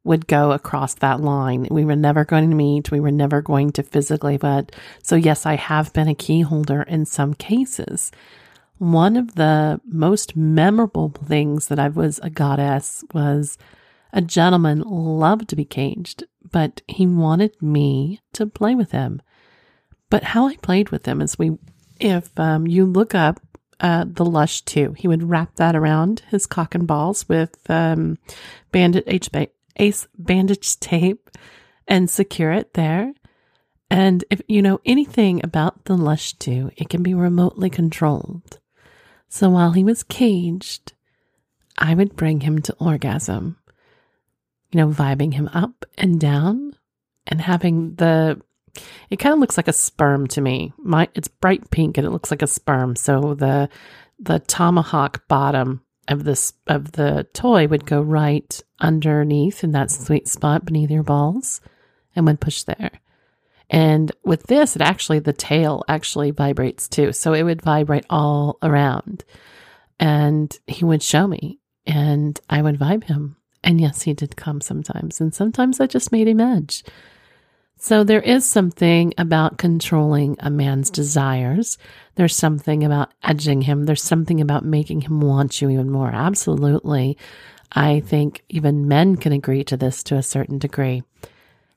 would 0.04 0.26
go 0.26 0.52
across 0.52 0.94
that 0.94 1.20
line. 1.20 1.66
We 1.70 1.84
were 1.84 1.96
never 1.96 2.24
going 2.24 2.48
to 2.48 2.56
meet. 2.56 2.90
We 2.90 3.00
were 3.00 3.10
never 3.10 3.42
going 3.42 3.72
to 3.72 3.82
physically, 3.82 4.36
but 4.36 4.72
so 5.02 5.16
yes, 5.16 5.44
I 5.44 5.56
have 5.56 5.92
been 5.92 6.08
a 6.08 6.14
key 6.14 6.42
holder 6.42 6.82
in 6.82 7.04
some 7.04 7.34
cases. 7.34 8.10
One 8.78 9.16
of 9.16 9.34
the 9.34 9.80
most 9.84 10.36
memorable 10.36 11.10
things 11.10 11.66
that 11.66 11.78
I 11.78 11.88
was 11.88 12.20
a 12.20 12.30
goddess 12.30 13.04
was 13.12 13.58
a 14.12 14.22
gentleman 14.22 14.80
loved 14.80 15.48
to 15.48 15.56
be 15.56 15.64
caged, 15.64 16.24
but 16.50 16.80
he 16.86 17.06
wanted 17.06 17.60
me 17.60 18.20
to 18.34 18.46
play 18.46 18.74
with 18.74 18.92
him. 18.92 19.20
But 20.10 20.24
how 20.24 20.46
I 20.46 20.56
played 20.56 20.90
with 20.90 21.06
him 21.06 21.20
is 21.20 21.38
we, 21.38 21.58
if 22.00 22.30
um, 22.38 22.66
you 22.66 22.86
look 22.86 23.14
up 23.14 23.40
uh, 23.80 24.04
the 24.06 24.24
Lush 24.24 24.62
2, 24.62 24.94
he 24.94 25.08
would 25.08 25.28
wrap 25.28 25.56
that 25.56 25.76
around 25.76 26.22
his 26.28 26.46
cock 26.46 26.74
and 26.74 26.86
balls 26.86 27.28
with 27.28 27.58
um, 27.70 28.18
ace 28.74 30.08
bandage 30.16 30.80
tape 30.80 31.30
and 31.86 32.10
secure 32.10 32.52
it 32.52 32.74
there. 32.74 33.12
And 33.90 34.24
if 34.30 34.42
you 34.48 34.60
know 34.60 34.80
anything 34.84 35.40
about 35.42 35.84
the 35.84 35.96
Lush 35.96 36.34
2, 36.34 36.72
it 36.76 36.88
can 36.88 37.02
be 37.02 37.14
remotely 37.14 37.70
controlled. 37.70 38.58
So 39.28 39.48
while 39.50 39.72
he 39.72 39.84
was 39.84 40.02
caged, 40.02 40.92
I 41.78 41.94
would 41.94 42.16
bring 42.16 42.40
him 42.40 42.60
to 42.62 42.74
orgasm, 42.78 43.56
you 44.72 44.78
know, 44.78 44.88
vibing 44.88 45.34
him 45.34 45.48
up 45.52 45.84
and 45.96 46.20
down 46.20 46.76
and 47.26 47.40
having 47.40 47.94
the 47.94 48.40
it 49.10 49.16
kind 49.16 49.32
of 49.32 49.38
looks 49.38 49.56
like 49.56 49.68
a 49.68 49.72
sperm 49.72 50.26
to 50.28 50.40
me. 50.40 50.72
My 50.78 51.08
it's 51.14 51.28
bright 51.28 51.70
pink 51.70 51.98
and 51.98 52.06
it 52.06 52.10
looks 52.10 52.30
like 52.30 52.42
a 52.42 52.46
sperm. 52.46 52.96
So 52.96 53.34
the 53.34 53.68
the 54.18 54.40
tomahawk 54.40 55.26
bottom 55.28 55.82
of 56.08 56.24
this 56.24 56.52
of 56.66 56.92
the 56.92 57.26
toy 57.32 57.68
would 57.68 57.86
go 57.86 58.00
right 58.00 58.60
underneath 58.80 59.62
in 59.62 59.72
that 59.72 59.90
sweet 59.90 60.28
spot 60.28 60.64
beneath 60.64 60.90
your 60.90 61.02
balls 61.02 61.60
and 62.16 62.26
would 62.26 62.40
push 62.40 62.62
there. 62.64 63.00
And 63.70 64.10
with 64.24 64.44
this, 64.44 64.76
it 64.76 64.82
actually 64.82 65.18
the 65.18 65.32
tail 65.32 65.84
actually 65.88 66.30
vibrates 66.30 66.88
too. 66.88 67.12
So 67.12 67.34
it 67.34 67.42
would 67.42 67.62
vibrate 67.62 68.06
all 68.08 68.58
around. 68.62 69.24
And 70.00 70.56
he 70.66 70.84
would 70.84 71.02
show 71.02 71.26
me 71.26 71.58
and 71.86 72.40
I 72.48 72.62
would 72.62 72.78
vibe 72.78 73.04
him. 73.04 73.36
And 73.62 73.80
yes, 73.80 74.02
he 74.02 74.14
did 74.14 74.36
come 74.36 74.60
sometimes. 74.60 75.20
And 75.20 75.34
sometimes 75.34 75.80
I 75.80 75.86
just 75.86 76.12
made 76.12 76.28
him 76.28 76.40
edge. 76.40 76.84
So 77.80 78.02
there 78.02 78.20
is 78.20 78.44
something 78.44 79.14
about 79.18 79.56
controlling 79.56 80.36
a 80.40 80.50
man's 80.50 80.90
desires. 80.90 81.78
There's 82.16 82.34
something 82.34 82.82
about 82.82 83.12
edging 83.22 83.62
him. 83.62 83.84
There's 83.84 84.02
something 84.02 84.40
about 84.40 84.64
making 84.64 85.02
him 85.02 85.20
want 85.20 85.62
you 85.62 85.70
even 85.70 85.88
more. 85.88 86.10
Absolutely. 86.10 87.16
I 87.70 88.00
think 88.00 88.42
even 88.48 88.88
men 88.88 89.16
can 89.16 89.32
agree 89.32 89.62
to 89.64 89.76
this 89.76 90.02
to 90.04 90.16
a 90.16 90.22
certain 90.22 90.58
degree. 90.58 91.04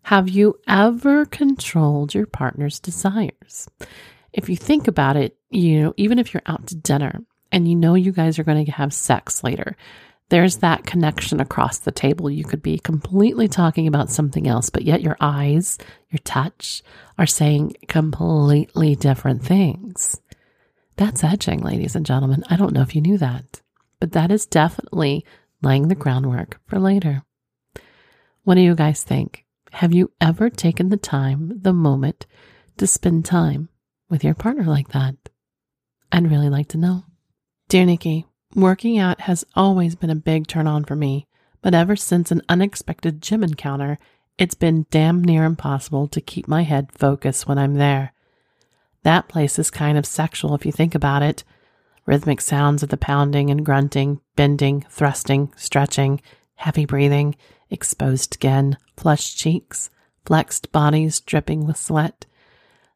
Have 0.03 0.27
you 0.27 0.59
ever 0.67 1.25
controlled 1.25 2.15
your 2.15 2.25
partner's 2.25 2.79
desires? 2.79 3.69
If 4.33 4.49
you 4.49 4.55
think 4.55 4.87
about 4.87 5.17
it, 5.17 5.37
you 5.51 5.81
know, 5.81 5.93
even 5.97 6.17
if 6.17 6.33
you're 6.33 6.41
out 6.47 6.65
to 6.67 6.75
dinner 6.75 7.21
and 7.51 7.67
you 7.67 7.75
know 7.75 7.93
you 7.93 8.11
guys 8.11 8.39
are 8.39 8.43
going 8.43 8.65
to 8.65 8.71
have 8.71 8.93
sex 8.93 9.43
later, 9.43 9.75
there's 10.31 10.57
that 10.59 10.85
connection 10.85 11.41
across 11.41 11.79
the 11.79 11.91
table. 11.91 12.29
You 12.29 12.45
could 12.45 12.63
be 12.63 12.79
completely 12.79 13.49
talking 13.49 13.85
about 13.85 14.09
something 14.09 14.47
else, 14.47 14.69
but 14.69 14.83
yet 14.83 15.01
your 15.01 15.17
eyes, 15.19 15.77
your 16.09 16.19
touch 16.19 16.81
are 17.17 17.27
saying 17.27 17.75
completely 17.89 18.95
different 18.95 19.43
things. 19.43 20.21
That's 20.95 21.21
edging, 21.21 21.59
ladies 21.59 21.97
and 21.97 22.05
gentlemen. 22.05 22.45
I 22.49 22.55
don't 22.55 22.71
know 22.73 22.81
if 22.81 22.95
you 22.95 23.01
knew 23.01 23.17
that, 23.17 23.61
but 23.99 24.13
that 24.13 24.31
is 24.31 24.45
definitely 24.45 25.25
laying 25.61 25.89
the 25.89 25.95
groundwork 25.95 26.61
for 26.65 26.79
later. 26.79 27.23
What 28.43 28.55
do 28.55 28.61
you 28.61 28.73
guys 28.73 29.03
think? 29.03 29.43
Have 29.73 29.91
you 29.91 30.13
ever 30.21 30.49
taken 30.49 30.87
the 30.87 30.97
time, 30.97 31.59
the 31.61 31.73
moment 31.73 32.25
to 32.77 32.87
spend 32.87 33.25
time 33.25 33.67
with 34.09 34.23
your 34.23 34.35
partner 34.35 34.63
like 34.63 34.93
that? 34.93 35.15
I'd 36.09 36.31
really 36.31 36.49
like 36.49 36.69
to 36.69 36.77
know. 36.77 37.03
Dear 37.67 37.85
Nikky, 37.85 38.27
Working 38.55 38.97
out 38.97 39.21
has 39.21 39.45
always 39.55 39.95
been 39.95 40.09
a 40.09 40.15
big 40.15 40.45
turn 40.45 40.67
on 40.67 40.83
for 40.83 40.95
me, 40.95 41.25
but 41.61 41.73
ever 41.73 41.95
since 41.95 42.31
an 42.31 42.41
unexpected 42.49 43.21
gym 43.21 43.43
encounter, 43.43 43.97
it's 44.37 44.55
been 44.55 44.87
damn 44.91 45.23
near 45.23 45.45
impossible 45.45 46.07
to 46.09 46.19
keep 46.19 46.47
my 46.47 46.63
head 46.63 46.91
focused 46.91 47.47
when 47.47 47.57
I'm 47.57 47.75
there. 47.75 48.13
That 49.03 49.29
place 49.29 49.57
is 49.57 49.71
kind 49.71 49.97
of 49.97 50.05
sexual 50.05 50.53
if 50.53 50.65
you 50.65 50.71
think 50.71 50.95
about 50.95 51.23
it. 51.23 51.43
Rhythmic 52.05 52.41
sounds 52.41 52.83
of 52.83 52.89
the 52.89 52.97
pounding 52.97 53.49
and 53.49 53.65
grunting, 53.65 54.19
bending, 54.35 54.81
thrusting, 54.89 55.53
stretching, 55.55 56.21
heavy 56.55 56.85
breathing, 56.85 57.35
exposed 57.69 58.33
skin, 58.33 58.77
flushed 58.97 59.37
cheeks, 59.37 59.89
flexed 60.25 60.71
bodies 60.73 61.21
dripping 61.21 61.65
with 61.65 61.77
sweat. 61.77 62.25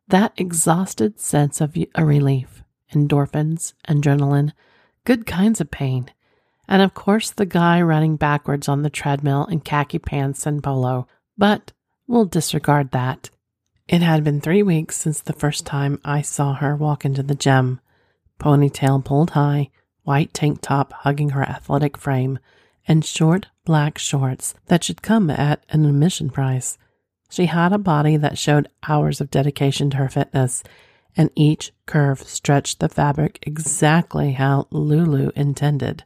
That 0.09 0.33
exhausted 0.37 1.19
sense 1.19 1.61
of 1.61 1.77
a 1.95 2.05
relief, 2.05 2.63
endorphins, 2.93 3.73
adrenaline, 3.87 4.51
good 5.05 5.25
kinds 5.25 5.61
of 5.61 5.71
pain. 5.71 6.11
And 6.67 6.81
of 6.81 6.93
course, 6.93 7.31
the 7.31 7.45
guy 7.45 7.81
running 7.81 8.17
backwards 8.17 8.67
on 8.67 8.81
the 8.81 8.89
treadmill 8.89 9.45
in 9.45 9.61
khaki 9.61 9.99
pants 9.99 10.45
and 10.45 10.63
polo. 10.63 11.07
But 11.37 11.71
we'll 12.07 12.25
disregard 12.25 12.91
that. 12.91 13.29
It 13.87 14.01
had 14.01 14.23
been 14.23 14.41
three 14.41 14.63
weeks 14.63 14.97
since 14.97 15.21
the 15.21 15.33
first 15.33 15.65
time 15.65 16.01
I 16.03 16.21
saw 16.21 16.55
her 16.55 16.75
walk 16.75 17.05
into 17.05 17.21
the 17.21 17.35
gym. 17.35 17.79
Ponytail 18.39 19.05
pulled 19.05 19.31
high, 19.31 19.69
white 20.03 20.33
tank 20.33 20.59
top 20.61 20.91
hugging 20.91 21.29
her 21.29 21.43
athletic 21.43 21.97
frame, 21.97 22.39
and 22.87 23.05
short 23.05 23.47
black 23.63 23.97
shorts 23.97 24.55
that 24.67 24.83
should 24.83 25.01
come 25.03 25.29
at 25.29 25.63
an 25.69 25.85
admission 25.85 26.31
price. 26.31 26.77
She 27.29 27.45
had 27.45 27.73
a 27.73 27.77
body 27.77 28.17
that 28.17 28.37
showed 28.37 28.69
hours 28.87 29.21
of 29.21 29.31
dedication 29.31 29.89
to 29.91 29.97
her 29.97 30.09
fitness 30.09 30.63
and 31.17 31.29
each 31.35 31.71
curve 31.85 32.19
stretched 32.23 32.79
the 32.79 32.89
fabric 32.89 33.39
exactly 33.41 34.33
how 34.33 34.67
Lulu 34.71 35.31
intended. 35.35 36.03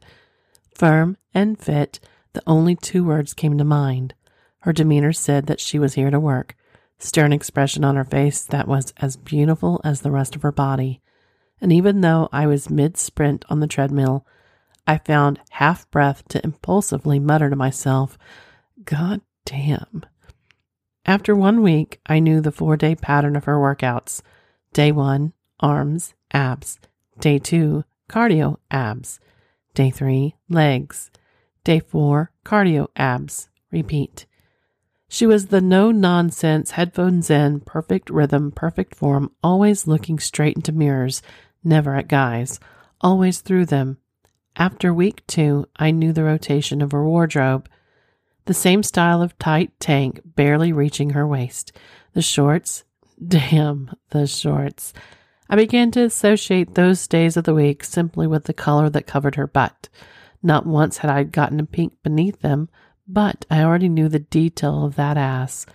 Firm 0.74 1.16
and 1.34 1.58
fit, 1.58 2.00
the 2.32 2.42
only 2.46 2.76
two 2.76 3.04
words 3.04 3.34
came 3.34 3.58
to 3.58 3.64
mind. 3.64 4.14
Her 4.60 4.72
demeanor 4.72 5.12
said 5.12 5.46
that 5.46 5.60
she 5.60 5.78
was 5.78 5.94
here 5.94 6.10
to 6.10 6.20
work, 6.20 6.56
stern 6.98 7.32
expression 7.32 7.84
on 7.84 7.96
her 7.96 8.04
face 8.04 8.42
that 8.44 8.68
was 8.68 8.92
as 8.98 9.16
beautiful 9.16 9.80
as 9.84 10.00
the 10.00 10.10
rest 10.10 10.36
of 10.36 10.42
her 10.42 10.52
body. 10.52 11.00
And 11.60 11.72
even 11.72 12.00
though 12.00 12.28
I 12.32 12.46
was 12.46 12.70
mid 12.70 12.96
sprint 12.96 13.44
on 13.48 13.60
the 13.60 13.66
treadmill, 13.66 14.26
I 14.86 14.98
found 14.98 15.40
half 15.50 15.90
breath 15.90 16.26
to 16.28 16.42
impulsively 16.42 17.18
mutter 17.18 17.50
to 17.50 17.56
myself, 17.56 18.18
God 18.84 19.20
damn. 19.44 20.04
After 21.04 21.34
one 21.34 21.62
week, 21.62 22.00
I 22.06 22.18
knew 22.18 22.40
the 22.40 22.52
four 22.52 22.76
day 22.76 22.94
pattern 22.94 23.36
of 23.36 23.44
her 23.44 23.56
workouts. 23.56 24.22
Day 24.72 24.92
one, 24.92 25.32
arms, 25.58 26.14
abs. 26.32 26.78
Day 27.18 27.38
two, 27.38 27.84
cardio, 28.08 28.58
abs. 28.70 29.18
Day 29.74 29.90
three, 29.90 30.36
legs. 30.48 31.10
Day 31.64 31.80
four, 31.80 32.30
cardio, 32.44 32.86
abs. 32.94 33.48
Repeat. 33.72 34.26
She 35.08 35.26
was 35.26 35.48
the 35.48 35.60
no 35.60 35.90
nonsense, 35.90 36.70
headphones 36.72 37.30
in, 37.30 37.60
perfect 37.60 38.10
rhythm, 38.10 38.52
perfect 38.52 38.94
form, 38.94 39.32
always 39.42 39.88
looking 39.88 40.20
straight 40.20 40.54
into 40.54 40.70
mirrors, 40.70 41.20
never 41.64 41.96
at 41.96 42.06
guys, 42.06 42.60
always 43.00 43.40
through 43.40 43.66
them. 43.66 43.98
After 44.54 44.94
week 44.94 45.26
two, 45.26 45.66
I 45.74 45.90
knew 45.90 46.12
the 46.12 46.22
rotation 46.22 46.80
of 46.80 46.92
her 46.92 47.04
wardrobe. 47.04 47.68
The 48.44 48.54
same 48.54 48.84
style 48.84 49.20
of 49.20 49.36
tight 49.36 49.72
tank, 49.80 50.20
barely 50.24 50.72
reaching 50.72 51.10
her 51.10 51.26
waist. 51.26 51.72
The 52.12 52.22
shorts, 52.22 52.84
Damn, 53.26 53.90
the 54.10 54.26
shorts. 54.26 54.92
I 55.48 55.56
began 55.56 55.90
to 55.92 56.04
associate 56.04 56.74
those 56.74 57.06
days 57.06 57.36
of 57.36 57.44
the 57.44 57.54
week 57.54 57.84
simply 57.84 58.26
with 58.26 58.44
the 58.44 58.52
color 58.54 58.88
that 58.90 59.06
covered 59.06 59.34
her 59.34 59.46
butt. 59.46 59.88
Not 60.42 60.64
once 60.64 60.98
had 60.98 61.10
I 61.10 61.24
gotten 61.24 61.60
a 61.60 61.66
pink 61.66 62.02
beneath 62.02 62.40
them, 62.40 62.68
but 63.06 63.44
I 63.50 63.62
already 63.62 63.88
knew 63.88 64.08
the 64.08 64.20
detail 64.20 64.84
of 64.84 64.94
that 64.96 65.16
ass, 65.16 65.66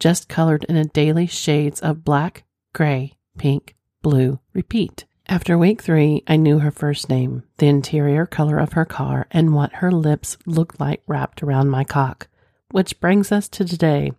just 0.00 0.28
colored 0.28 0.64
in 0.64 0.76
a 0.76 0.86
daily 0.86 1.26
shades 1.26 1.80
of 1.80 2.04
black, 2.04 2.44
gray, 2.72 3.12
pink, 3.36 3.76
blue, 4.02 4.40
repeat. 4.52 5.04
After 5.28 5.58
week 5.58 5.82
three, 5.82 6.22
I 6.26 6.36
knew 6.36 6.60
her 6.60 6.70
first 6.70 7.10
name, 7.10 7.42
the 7.58 7.66
interior 7.66 8.24
color 8.24 8.58
of 8.58 8.72
her 8.72 8.86
car, 8.86 9.26
and 9.30 9.54
what 9.54 9.74
her 9.74 9.92
lips 9.92 10.38
looked 10.46 10.80
like 10.80 11.02
wrapped 11.06 11.42
around 11.42 11.68
my 11.68 11.84
cock. 11.84 12.28
Which 12.70 12.98
brings 12.98 13.30
us 13.30 13.46
to 13.50 13.64
today, 13.66 14.12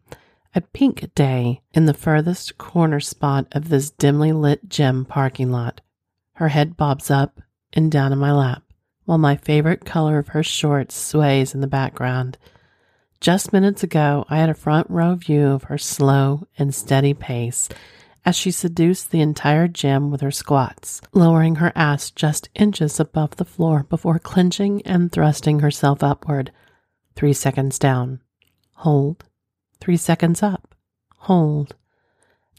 a 0.56 0.62
pink 0.62 1.14
day 1.14 1.62
in 1.74 1.86
the 1.86 1.94
furthest 1.94 2.58
corner 2.58 3.00
spot 3.00 3.48
of 3.52 3.70
this 3.70 3.92
dimly 3.92 4.32
lit 4.32 4.68
gym 4.68 5.06
parking 5.06 5.52
lot. 5.52 5.82
Her 6.34 6.48
head 6.48 6.76
bobs 6.76 7.12
up 7.12 7.42
and 7.74 7.92
down 7.92 8.12
in 8.12 8.20
my 8.20 8.32
lap, 8.32 8.64
while 9.06 9.18
my 9.18 9.36
favorite 9.36 9.86
color 9.86 10.18
of 10.18 10.30
her 10.30 10.44
shorts 10.44 10.96
sways 10.96 11.54
in 11.54 11.62
the 11.62 11.68
background. 11.68 12.38
Just 13.22 13.54
minutes 13.54 13.84
ago, 13.84 14.26
I 14.30 14.38
had 14.38 14.50
a 14.50 14.56
front 14.56 14.90
row 14.90 15.16
view 15.16 15.48
of 15.48 15.64
her 15.64 15.78
slow 15.78 16.48
and 16.58 16.74
steady 16.74 17.14
pace 17.14 17.70
as 18.26 18.36
she 18.36 18.52
seduced 18.52 19.12
the 19.12 19.22
entire 19.22 19.68
gym 19.68 20.12
with 20.12 20.22
her 20.22 20.32
squats, 20.32 21.02
lowering 21.14 21.56
her 21.56 21.72
ass 21.76 22.12
just 22.12 22.50
inches 22.56 23.00
above 23.00 23.36
the 23.38 23.46
floor 23.46 23.84
before 23.90 24.20
clenching 24.20 24.82
and 24.84 25.12
thrusting 25.12 25.60
herself 25.60 26.04
upward. 26.04 26.52
Three 27.16 27.34
seconds 27.34 27.80
down. 27.80 28.22
Hold. 28.76 29.26
Three 29.82 29.98
seconds 29.98 30.44
up. 30.44 30.76
Hold. 31.18 31.76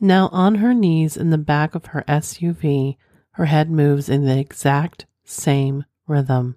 Now 0.00 0.28
on 0.32 0.56
her 0.56 0.72
knees 0.72 1.16
in 1.16 1.30
the 1.30 1.38
back 1.38 1.74
of 1.74 1.86
her 1.86 2.04
SUV, 2.08 2.96
her 3.32 3.46
head 3.46 3.70
moves 3.70 4.08
in 4.08 4.24
the 4.24 4.38
exact 4.38 5.06
same 5.24 5.84
rhythm. 6.06 6.56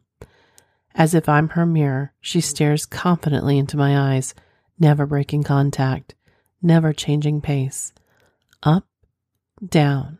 As 0.95 1.13
if 1.13 1.27
I'm 1.27 1.49
her 1.49 1.65
mirror, 1.65 2.13
she 2.21 2.39
stares 2.39 2.85
confidently 2.85 3.57
into 3.57 3.77
my 3.77 4.13
eyes, 4.13 4.33
never 4.79 5.05
breaking 5.05 5.43
contact, 5.43 6.15
never 6.61 6.93
changing 6.93 7.41
pace. 7.41 7.93
Up, 8.61 8.85
down, 9.65 10.19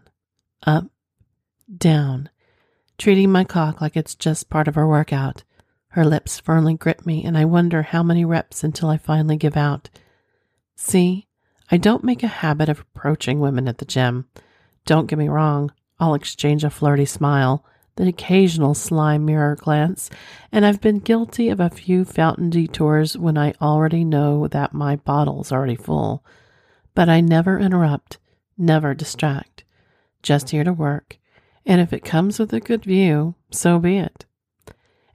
up, 0.66 0.88
down, 1.78 2.30
treating 2.98 3.32
my 3.32 3.44
cock 3.44 3.82
like 3.82 3.96
it's 3.96 4.16
just 4.16 4.50
part 4.50 4.68
of 4.68 4.76
her 4.76 4.88
workout. 4.88 5.44
Her 5.90 6.06
lips 6.06 6.40
firmly 6.40 6.74
grip 6.74 7.06
me, 7.06 7.24
and 7.24 7.38
I 7.38 7.46
wonder 7.46 7.84
how 7.84 8.02
many 8.02 8.26
reps 8.26 8.64
until 8.64 8.90
I 8.90 8.98
finally 8.98 9.38
give 9.38 9.56
out. 9.56 9.90
See, 10.76 11.28
I 11.72 11.78
don't 11.78 12.04
make 12.04 12.24
a 12.24 12.28
habit 12.28 12.70
of 12.70 12.82
approaching 12.82 13.40
women 13.40 13.68
at 13.68 13.78
the 13.78 13.86
gym. 13.86 14.28
Don't 14.86 15.08
get 15.08 15.18
me 15.20 15.30
wrong, 15.30 15.72
I'll 16.00 16.14
exchange 16.14 16.64
a 16.64 16.70
flirty 16.70 17.06
smile, 17.06 17.66
the 17.96 18.08
occasional 18.08 18.74
sly 18.74 19.18
mirror 19.18 19.56
glance, 19.56 20.10
and 20.52 20.66
I've 20.66 20.82
been 20.82 21.00
guilty 21.00 21.50
of 21.50 21.60
a 21.60 21.70
few 21.70 22.04
fountain 22.04 22.50
detours 22.50 23.18
when 23.18 23.38
I 23.38 23.54
already 23.62 24.04
know 24.04 24.48
that 24.48 24.74
my 24.74 24.96
bottle's 24.96 25.52
already 25.52 25.76
full. 25.76 26.26
But 26.96 27.08
I 27.08 27.22
never 27.22 27.60
interrupt, 27.60 28.18
never 28.58 28.94
distract. 28.94 29.64
Just 30.22 30.50
here 30.50 30.64
to 30.64 30.74
work, 30.74 31.20
and 31.66 31.80
if 31.80 31.94
it 31.94 32.04
comes 32.04 32.40
with 32.40 32.52
a 32.54 32.60
good 32.60 32.84
view, 32.84 33.36
so 33.52 33.80
be 33.80 33.98
it. 33.98 34.26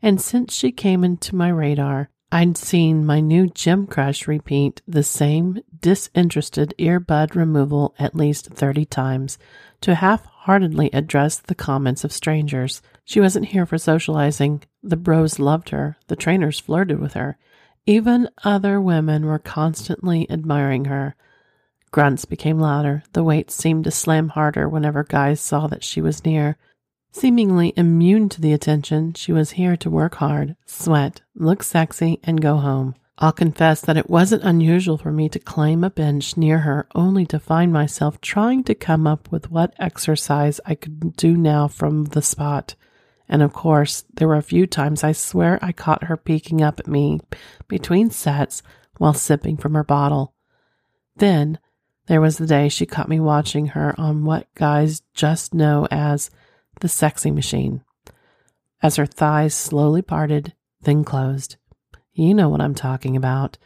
And 0.01 0.21
since 0.21 0.55
she 0.55 0.71
came 0.71 1.03
into 1.03 1.35
my 1.35 1.49
radar, 1.49 2.11
I'd 2.31 2.59
seen 2.59 3.07
my 3.07 3.21
new 3.21 3.49
gym 3.49 3.87
crush 3.87 4.29
repeat 4.29 4.83
the 4.87 5.03
same 5.03 5.61
disinterested 5.81 6.75
earbud 6.79 7.35
removal 7.35 7.95
at 7.99 8.15
least 8.15 8.49
30 8.49 8.85
times 8.85 9.39
to 9.81 9.95
half 9.95 10.27
heartedly 10.27 10.91
address 10.93 11.39
the 11.39 11.55
comments 11.55 12.05
of 12.05 12.13
strangers. 12.13 12.83
She 13.05 13.19
wasn't 13.19 13.47
here 13.47 13.65
for 13.65 13.79
socializing. 13.79 14.63
The 14.83 14.99
bros 14.99 15.39
loved 15.39 15.71
her, 15.71 15.97
the 16.09 16.17
trainers 16.17 16.61
flirted 16.61 17.01
with 17.01 17.15
her. 17.15 17.39
Even 17.87 18.29
other 18.45 18.79
women 18.79 19.25
were 19.25 19.39
constantly 19.39 20.31
admiring 20.31 20.85
her. 20.85 21.17
Grunts 21.93 22.27
became 22.27 22.59
louder. 22.59 23.05
The 23.15 23.25
weights 23.25 23.55
seemed 23.55 23.85
to 23.85 23.91
slam 23.91 24.29
harder 24.29 24.69
whenever 24.69 25.03
guys 25.03 25.41
saw 25.41 25.67
that 25.69 25.83
she 25.83 26.03
was 26.03 26.27
near. 26.27 26.59
Seemingly 27.11 27.73
immune 27.77 28.29
to 28.29 28.41
the 28.41 28.53
attention, 28.53 29.15
she 29.15 29.33
was 29.33 29.53
here 29.53 29.77
to 29.79 29.91
work 29.91 30.17
hard, 30.17 30.57
sweat, 30.67 31.23
look 31.35 31.63
sexy, 31.63 32.21
and 32.23 32.41
go 32.41 32.59
home. 32.59 32.95
I'll 33.21 33.33
confess 33.33 33.81
that 33.81 33.97
it 33.97 34.09
wasn't 34.09 34.45
unusual 34.45 34.97
for 34.97 35.11
me 35.11 35.29
to 35.31 35.41
climb 35.41 35.83
a 35.83 35.91
bench 35.91 36.37
near 36.37 36.59
her 36.59 36.87
only 36.95 37.27
to 37.27 37.41
find 37.41 37.73
myself 37.73 38.21
trying 38.21 38.63
to 38.65 38.75
come 38.77 39.09
up 39.09 39.33
with 39.33 39.51
what 39.51 39.75
exercise 39.79 40.61
I 40.65 40.77
could 40.77 41.17
do 41.17 41.37
now 41.37 41.67
from 41.67 42.05
the 42.05 42.23
spot. 42.23 42.77
And 43.29 43.43
of 43.43 43.53
course, 43.53 44.05
there 44.15 44.29
were 44.29 44.37
a 44.37 44.43
few 44.43 44.67
times 44.67 45.03
I 45.03 45.13
swear 45.13 45.59
I 45.61 45.73
caught 45.73 46.05
her 46.05 46.17
peeking 46.17 46.63
up 46.63 46.79
at 46.79 46.87
me 46.87 47.21
between 47.67 48.11
sets 48.11 48.63
while 48.99 49.15
sipping 49.15 49.57
from 49.57 49.75
her 49.75 49.85
bottle. 49.85 50.35
Then 51.17 51.59
there 52.07 52.21
was 52.21 52.39
the 52.39 52.47
day 52.47 52.69
she 52.69 52.87
caught 52.87 53.09
me 53.09 53.19
watching 53.19 53.69
her 53.69 53.99
on 53.99 54.25
what 54.25 54.55
guys 54.55 55.03
just 55.13 55.53
know 55.53 55.89
as 55.91 56.31
the 56.81 56.89
sexy 56.89 57.31
machine, 57.31 57.83
as 58.83 58.97
her 58.97 59.07
thighs 59.07 59.55
slowly 59.55 60.03
parted, 60.03 60.55
then 60.83 61.05
closed. 61.05 61.57
You 62.13 62.35
know 62.35 62.49
what 62.49 62.61
I'm 62.61 62.75
talking 62.75 63.17
about. 63.17 63.59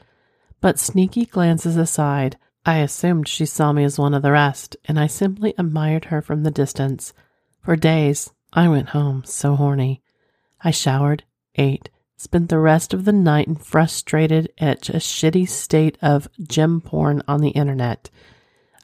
But 0.61 0.79
sneaky 0.79 1.27
glances 1.27 1.77
aside, 1.77 2.38
I 2.64 2.79
assumed 2.79 3.27
she 3.27 3.46
saw 3.46 3.72
me 3.72 3.83
as 3.83 3.98
one 3.98 4.14
of 4.14 4.22
the 4.22 4.33
rest, 4.33 4.77
and 4.85 4.98
I 4.98 5.07
simply 5.09 5.55
admired 5.59 6.07
her 6.07 6.22
from 6.22 6.42
the 6.42 6.51
distance. 6.51 7.12
For 7.61 7.77
days, 7.77 8.33
I 8.53 8.68
went 8.68 8.90
home 8.90 9.25
so 9.25 9.57
horny. 9.57 10.03
I 10.62 10.70
showered, 10.70 11.25
ate, 11.57 11.90
spent 12.16 12.48
the 12.48 12.59
rest 12.59 12.94
of 12.94 13.05
the 13.05 13.12
night 13.12 13.48
in 13.48 13.57
frustrated 13.57 14.53
at 14.59 14.88
a 14.88 14.98
shitty 14.98 15.48
state 15.48 15.98
of 16.01 16.29
gym 16.40 16.81
porn 16.81 17.22
on 17.27 17.40
the 17.40 17.51
internet. 17.51 18.11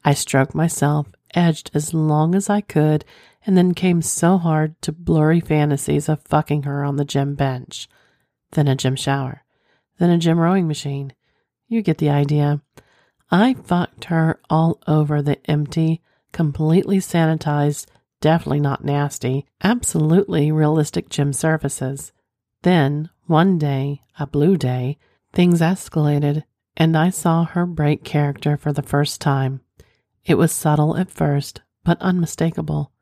I 0.04 0.14
stroked 0.14 0.54
myself, 0.54 1.06
edged 1.34 1.70
as 1.74 1.94
long 1.94 2.34
as 2.34 2.50
I 2.50 2.60
could, 2.60 3.04
and 3.48 3.56
then 3.56 3.72
came 3.72 4.02
so 4.02 4.36
hard 4.36 4.80
to 4.82 4.92
blurry 4.92 5.40
fantasies 5.40 6.06
of 6.06 6.20
fucking 6.26 6.64
her 6.64 6.84
on 6.84 6.96
the 6.96 7.04
gym 7.04 7.34
bench, 7.34 7.88
then 8.50 8.68
a 8.68 8.76
gym 8.76 8.94
shower, 8.94 9.42
then 9.98 10.10
a 10.10 10.18
gym 10.18 10.38
rowing 10.38 10.68
machine. 10.68 11.14
You 11.66 11.80
get 11.80 11.96
the 11.96 12.10
idea. 12.10 12.60
I 13.30 13.54
fucked 13.54 14.04
her 14.04 14.38
all 14.50 14.78
over 14.86 15.22
the 15.22 15.38
empty, 15.50 16.02
completely 16.30 16.98
sanitized, 16.98 17.86
definitely 18.20 18.60
not 18.60 18.84
nasty, 18.84 19.46
absolutely 19.64 20.52
realistic 20.52 21.08
gym 21.08 21.32
surfaces. 21.32 22.12
Then, 22.64 23.08
one 23.28 23.56
day, 23.56 24.02
a 24.18 24.26
blue 24.26 24.58
day, 24.58 24.98
things 25.32 25.62
escalated, 25.62 26.44
and 26.76 26.94
I 26.94 27.08
saw 27.08 27.46
her 27.46 27.64
break 27.64 28.04
character 28.04 28.58
for 28.58 28.74
the 28.74 28.82
first 28.82 29.22
time. 29.22 29.62
It 30.26 30.34
was 30.34 30.52
subtle 30.52 30.98
at 30.98 31.10
first, 31.10 31.62
but 31.82 31.96
unmistakable. 32.02 32.92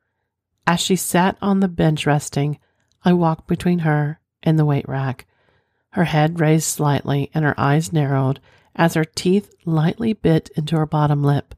As 0.66 0.81
she 0.81 0.96
sat 0.96 1.37
on 1.40 1.61
the 1.61 1.68
bench 1.68 2.07
resting, 2.07 2.59
I 3.05 3.12
walked 3.12 3.46
between 3.46 3.81
her 3.81 4.18
and 4.42 4.59
the 4.59 4.64
weight 4.64 4.88
rack. 4.88 5.26
Her 5.90 6.05
head 6.05 6.40
raised 6.40 6.64
slightly 6.64 7.31
and 7.33 7.44
her 7.44 7.59
eyes 7.59 7.92
narrowed 7.92 8.40
as 8.74 8.94
her 8.94 9.05
teeth 9.05 9.55
lightly 9.64 10.12
bit 10.12 10.50
into 10.57 10.76
her 10.76 10.87
bottom 10.87 11.22
lip. 11.22 11.55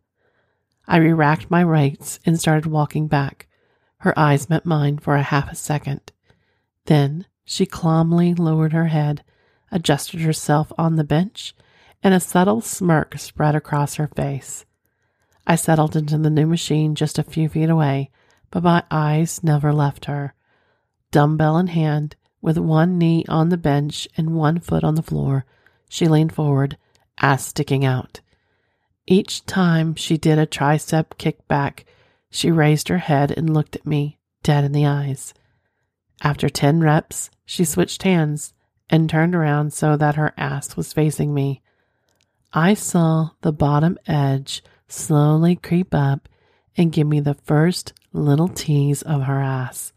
I 0.87 0.99
re 0.99 1.13
racked 1.13 1.51
my 1.51 1.65
weights 1.65 2.21
and 2.25 2.39
started 2.39 2.67
walking 2.67 3.09
back. 3.09 3.49
Her 3.99 4.17
eyes 4.17 4.49
met 4.49 4.67
mine 4.67 4.99
for 4.99 5.17
a 5.17 5.23
half 5.23 5.51
a 5.51 5.57
second. 5.57 6.13
Then 6.85 7.27
she 7.45 7.67
calmly 7.67 8.35
lowered 8.35 8.73
her 8.73 8.87
head, 8.87 9.25
adjusted 9.73 10.21
herself 10.21 10.71
on 10.79 10.97
the 10.97 11.05
bench, 11.05 11.55
and 12.03 12.15
a 12.15 12.21
subtle 12.21 12.61
smirk 12.61 13.19
spread 13.19 13.55
across 13.57 13.97
her 13.97 14.07
face. 14.07 14.65
I 15.47 15.57
settled 15.57 15.97
into 15.97 16.19
the 16.19 16.31
new 16.31 16.47
machine 16.47 16.95
just 16.95 17.19
a 17.19 17.23
few 17.23 17.49
feet 17.49 17.71
away 17.71 18.11
but 18.51 18.63
my 18.63 18.83
eyes 18.91 19.43
never 19.43 19.73
left 19.73 20.07
her. 20.07 20.35
Dumbbell 21.11 21.59
in 21.59 21.69
hand, 21.69 22.17
with 22.41 22.59
one 22.59 22.99
knee 22.99 23.25
on 23.29 23.49
the 23.49 23.57
bench 23.57 24.09
and 24.17 24.35
one 24.35 24.61
foot 24.61 24.85
on 24.85 24.95
the 24.95 25.03
floor, 25.03 25.45
she 25.89 26.07
leaned 26.07 26.33
forward, 26.33 26.77
ass 27.21 27.47
sticking 27.47 27.85
out. 27.85 28.21
Each 29.07 29.45
time 29.47 29.95
she 29.95 30.19
did 30.19 30.39
a 30.39 30.47
tricep 30.47 31.17
kickback, 31.19 31.85
she 32.31 32.51
raised 32.51 32.89
her 32.89 32.99
head 32.99 33.33
and 33.37 33.53
looked 33.53 33.75
at 33.75 33.87
me, 33.87 34.19
dead 34.43 34.65
in 34.65 34.73
the 34.73 34.87
eyes. 34.87 35.33
After 36.23 36.49
10 36.49 36.81
reps, 36.81 37.31
she 37.47 37.65
switched 37.65 38.03
hands 38.03 38.53
and 38.91 39.09
turned 39.09 39.35
around 39.35 39.73
so 39.73 39.97
that 39.97 40.17
her 40.17 40.33
ass 40.37 40.77
was 40.77 40.93
facing 40.93 41.33
me. 41.33 41.63
I 42.53 42.75
saw 42.75 43.31
the 43.43 43.53
bottom 43.53 43.99
edge 44.07 44.63
slowly 44.89 45.57
creep 45.57 45.95
up 45.95 46.29
and 46.77 46.93
give 46.93 47.07
me 47.07 47.21
the 47.21 47.35
first 47.35 47.93
little 48.13 48.49
tease 48.49 49.03
of 49.03 49.23
her 49.23 49.41
ass. 49.41 49.93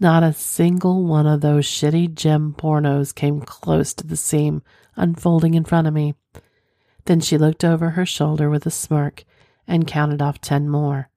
Not 0.00 0.22
a 0.22 0.32
single 0.32 1.04
one 1.04 1.26
of 1.26 1.40
those 1.40 1.64
shitty 1.64 2.14
gem 2.14 2.54
pornos 2.58 3.14
came 3.14 3.40
close 3.40 3.94
to 3.94 4.06
the 4.06 4.16
seam 4.16 4.62
unfolding 4.96 5.54
in 5.54 5.64
front 5.64 5.86
of 5.86 5.94
me. 5.94 6.14
Then 7.04 7.20
she 7.20 7.38
looked 7.38 7.64
over 7.64 7.90
her 7.90 8.06
shoulder 8.06 8.50
with 8.50 8.66
a 8.66 8.70
smirk 8.70 9.24
and 9.66 9.86
counted 9.86 10.20
off 10.20 10.40
ten 10.40 10.68
more. 10.68 11.08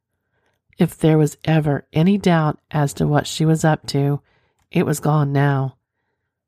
If 0.77 0.97
there 0.97 1.17
was 1.17 1.37
ever 1.45 1.87
any 1.93 2.17
doubt 2.17 2.59
as 2.69 2.93
to 2.95 3.07
what 3.07 3.27
she 3.27 3.45
was 3.45 3.63
up 3.63 3.87
to, 3.87 4.21
it 4.71 4.85
was 4.85 4.99
gone 4.99 5.31
now. 5.31 5.77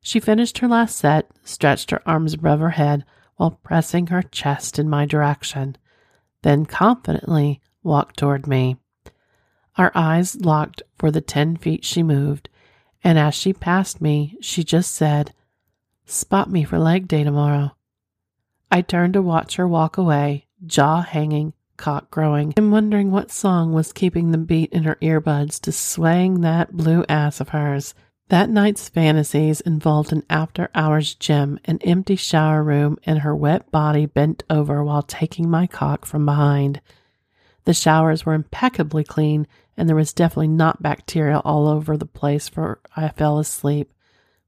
She 0.02 0.20
finished 0.20 0.60
her 0.60 0.68
last 0.68 0.98
set, 0.98 1.32
stretched 1.44 1.92
her 1.92 2.02
arms 2.06 2.34
above 2.34 2.60
her 2.60 2.72
head 2.72 3.06
while 3.38 3.52
pressing 3.52 4.08
her 4.08 4.22
chest 4.22 4.80
in 4.80 4.90
my 4.90 5.06
direction, 5.06 5.78
then 6.44 6.66
confidently 6.66 7.62
walked 7.84 8.18
toward 8.18 8.48
me. 8.48 8.78
Our 9.78 9.92
eyes 9.94 10.36
locked 10.36 10.82
for 10.98 11.12
the 11.12 11.22
10 11.22 11.58
feet 11.58 11.86
she 11.86 12.02
moved, 12.02 12.50
and 13.04 13.20
as 13.20 13.36
she 13.36 13.54
passed 13.54 14.02
me, 14.02 14.36
she 14.42 14.64
just 14.64 14.96
said, 14.96 15.34
Spot 16.06 16.50
me 16.50 16.64
for 16.64 16.80
leg 16.80 17.08
day 17.08 17.24
tomorrow. 17.24 17.76
I 18.72 18.82
turned 18.82 19.14
to 19.14 19.22
watch 19.22 19.56
her 19.58 19.68
walk 19.68 19.98
away, 19.98 20.48
jaw 20.66 21.02
hanging, 21.02 21.54
cock 21.78 22.10
growing, 22.10 22.54
and 22.58 22.72
wondering 22.72 23.12
what 23.12 23.30
song 23.30 23.72
was 23.72 23.94
keeping 23.94 24.32
the 24.32 24.38
beat 24.40 24.74
in 24.74 24.84
her 24.84 24.96
earbuds 24.96 25.60
to 25.62 25.72
swaying 25.72 26.42
that 26.42 26.76
blue 26.76 27.06
ass 27.08 27.40
of 27.40 27.50
hers. 27.50 27.94
That 28.30 28.50
night's 28.50 28.90
fantasies 28.90 29.62
involved 29.62 30.12
an 30.12 30.24
after 30.30 30.70
hours 30.74 31.14
gym, 31.14 31.60
an 31.66 31.78
empty 31.84 32.16
shower 32.16 32.64
room, 32.64 32.98
and 33.06 33.20
her 33.20 33.36
wet 33.36 33.72
body 33.72 34.06
bent 34.06 34.44
over 34.50 34.84
while 34.84 35.04
taking 35.04 35.50
my 35.50 35.68
cock 35.68 36.06
from 36.06 36.26
behind. 36.26 36.82
The 37.66 37.74
showers 37.74 38.26
were 38.26 38.34
impeccably 38.34 39.04
clean, 39.04 39.48
and 39.78 39.88
there 39.88 39.96
was 39.96 40.12
definitely 40.12 40.48
not 40.48 40.82
bacteria 40.82 41.38
all 41.40 41.68
over 41.68 41.96
the 41.96 42.06
place, 42.06 42.50
for 42.50 42.80
I 42.96 43.10
fell 43.10 43.38
asleep. 43.38 43.94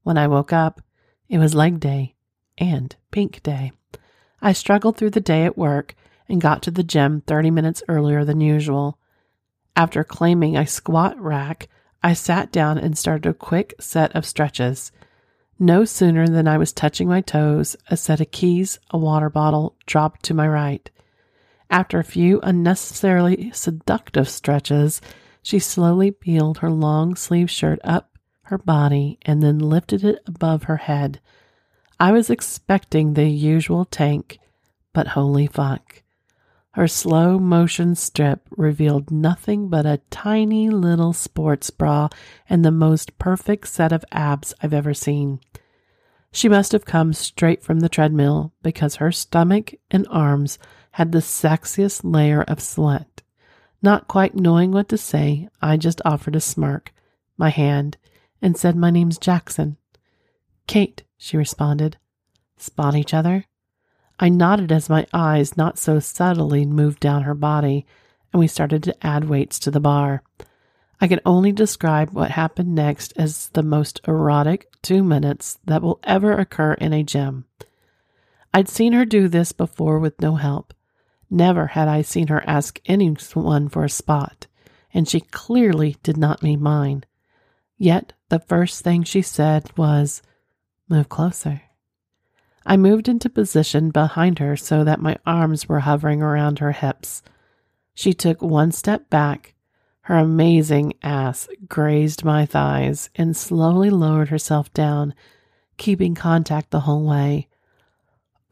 When 0.02 0.18
I 0.18 0.26
woke 0.26 0.52
up, 0.52 0.82
it 1.28 1.38
was 1.38 1.54
leg 1.54 1.78
day 1.78 2.16
and 2.58 2.94
pink 3.12 3.42
day. 3.42 3.72
I 4.42 4.52
struggled 4.52 4.96
through 4.96 5.10
the 5.10 5.20
day 5.20 5.44
at 5.44 5.56
work 5.56 5.94
and 6.28 6.40
got 6.40 6.62
to 6.62 6.70
the 6.70 6.82
gym 6.82 7.22
30 7.26 7.50
minutes 7.50 7.82
earlier 7.88 8.24
than 8.24 8.40
usual. 8.40 8.98
After 9.76 10.02
claiming 10.02 10.56
a 10.56 10.66
squat 10.66 11.18
rack, 11.20 11.68
I 12.02 12.14
sat 12.14 12.50
down 12.50 12.78
and 12.78 12.98
started 12.98 13.28
a 13.28 13.34
quick 13.34 13.74
set 13.78 14.14
of 14.16 14.26
stretches. 14.26 14.90
No 15.58 15.84
sooner 15.84 16.26
than 16.26 16.48
I 16.48 16.58
was 16.58 16.72
touching 16.72 17.08
my 17.08 17.20
toes, 17.20 17.76
a 17.88 17.96
set 17.96 18.20
of 18.20 18.30
keys, 18.30 18.78
a 18.90 18.98
water 18.98 19.30
bottle 19.30 19.76
dropped 19.86 20.24
to 20.24 20.34
my 20.34 20.48
right. 20.48 20.90
After 21.70 22.00
a 22.00 22.04
few 22.04 22.40
unnecessarily 22.42 23.52
seductive 23.54 24.28
stretches, 24.28 25.00
she 25.40 25.60
slowly 25.60 26.10
peeled 26.10 26.58
her 26.58 26.70
long 26.70 27.14
sleeve 27.14 27.50
shirt 27.50 27.78
up 27.84 28.18
her 28.42 28.58
body 28.58 29.18
and 29.22 29.40
then 29.42 29.60
lifted 29.60 30.02
it 30.02 30.18
above 30.26 30.64
her 30.64 30.78
head. 30.78 31.20
I 32.00 32.10
was 32.10 32.28
expecting 32.28 33.14
the 33.14 33.28
usual 33.28 33.84
tank, 33.84 34.40
but 34.92 35.08
holy 35.08 35.46
fuck. 35.46 36.02
Her 36.72 36.88
slow 36.88 37.38
motion 37.38 37.94
strip 37.94 38.48
revealed 38.56 39.10
nothing 39.10 39.68
but 39.68 39.86
a 39.86 40.00
tiny 40.10 40.70
little 40.70 41.12
sports 41.12 41.70
bra 41.70 42.08
and 42.48 42.64
the 42.64 42.70
most 42.70 43.18
perfect 43.18 43.68
set 43.68 43.92
of 43.92 44.04
abs 44.10 44.54
I've 44.62 44.74
ever 44.74 44.94
seen. 44.94 45.40
She 46.32 46.48
must 46.48 46.72
have 46.72 46.84
come 46.84 47.12
straight 47.12 47.62
from 47.62 47.80
the 47.80 47.88
treadmill 47.88 48.52
because 48.62 48.96
her 48.96 49.10
stomach 49.12 49.74
and 49.90 50.06
arms 50.10 50.58
had 50.92 51.12
the 51.12 51.18
sexiest 51.18 52.00
layer 52.04 52.42
of 52.42 52.60
sweat. 52.60 53.22
Not 53.82 54.08
quite 54.08 54.34
knowing 54.34 54.72
what 54.72 54.88
to 54.90 54.98
say, 54.98 55.48
I 55.62 55.76
just 55.76 56.02
offered 56.04 56.36
a 56.36 56.40
smirk, 56.40 56.92
my 57.38 57.48
hand, 57.48 57.96
and 58.42 58.56
said, 58.56 58.76
My 58.76 58.90
name's 58.90 59.18
Jackson. 59.18 59.76
Kate, 60.66 61.02
she 61.16 61.36
responded. 61.36 61.96
Spot 62.56 62.94
each 62.94 63.14
other? 63.14 63.46
I 64.18 64.28
nodded 64.28 64.70
as 64.70 64.90
my 64.90 65.06
eyes 65.14 65.56
not 65.56 65.78
so 65.78 65.98
subtly 65.98 66.66
moved 66.66 67.00
down 67.00 67.22
her 67.22 67.34
body, 67.34 67.86
and 68.32 68.40
we 68.40 68.46
started 68.46 68.82
to 68.82 69.06
add 69.06 69.28
weights 69.28 69.58
to 69.60 69.70
the 69.70 69.80
bar. 69.80 70.22
I 71.00 71.08
can 71.08 71.20
only 71.24 71.52
describe 71.52 72.10
what 72.10 72.32
happened 72.32 72.74
next 72.74 73.14
as 73.16 73.48
the 73.48 73.62
most 73.62 74.02
erotic 74.06 74.70
two 74.82 75.02
minutes 75.02 75.58
that 75.64 75.80
will 75.80 75.98
ever 76.04 76.32
occur 76.32 76.74
in 76.74 76.92
a 76.92 77.02
gym. 77.02 77.46
I'd 78.52 78.68
seen 78.68 78.92
her 78.92 79.06
do 79.06 79.26
this 79.28 79.52
before 79.52 79.98
with 79.98 80.20
no 80.20 80.34
help. 80.34 80.74
Never 81.30 81.68
had 81.68 81.86
I 81.86 82.02
seen 82.02 82.26
her 82.26 82.42
ask 82.48 82.80
anyone 82.86 83.68
for 83.68 83.84
a 83.84 83.88
spot, 83.88 84.48
and 84.92 85.08
she 85.08 85.20
clearly 85.20 85.96
did 86.02 86.16
not 86.16 86.42
mean 86.42 86.60
mine. 86.60 87.04
Yet 87.78 88.12
the 88.28 88.40
first 88.40 88.82
thing 88.82 89.04
she 89.04 89.22
said 89.22 89.70
was, 89.76 90.22
Move 90.88 91.08
closer. 91.08 91.62
I 92.66 92.76
moved 92.76 93.08
into 93.08 93.30
position 93.30 93.90
behind 93.90 94.38
her 94.38 94.56
so 94.56 94.84
that 94.84 95.00
my 95.00 95.16
arms 95.24 95.68
were 95.68 95.80
hovering 95.80 96.20
around 96.20 96.58
her 96.58 96.72
hips. 96.72 97.22
She 97.94 98.12
took 98.12 98.42
one 98.42 98.72
step 98.72 99.08
back. 99.08 99.54
Her 100.02 100.16
amazing 100.16 100.94
ass 101.02 101.48
grazed 101.68 102.24
my 102.24 102.44
thighs 102.44 103.08
and 103.14 103.36
slowly 103.36 103.90
lowered 103.90 104.28
herself 104.28 104.72
down, 104.72 105.14
keeping 105.76 106.14
contact 106.14 106.70
the 106.70 106.80
whole 106.80 107.06
way. 107.06 107.48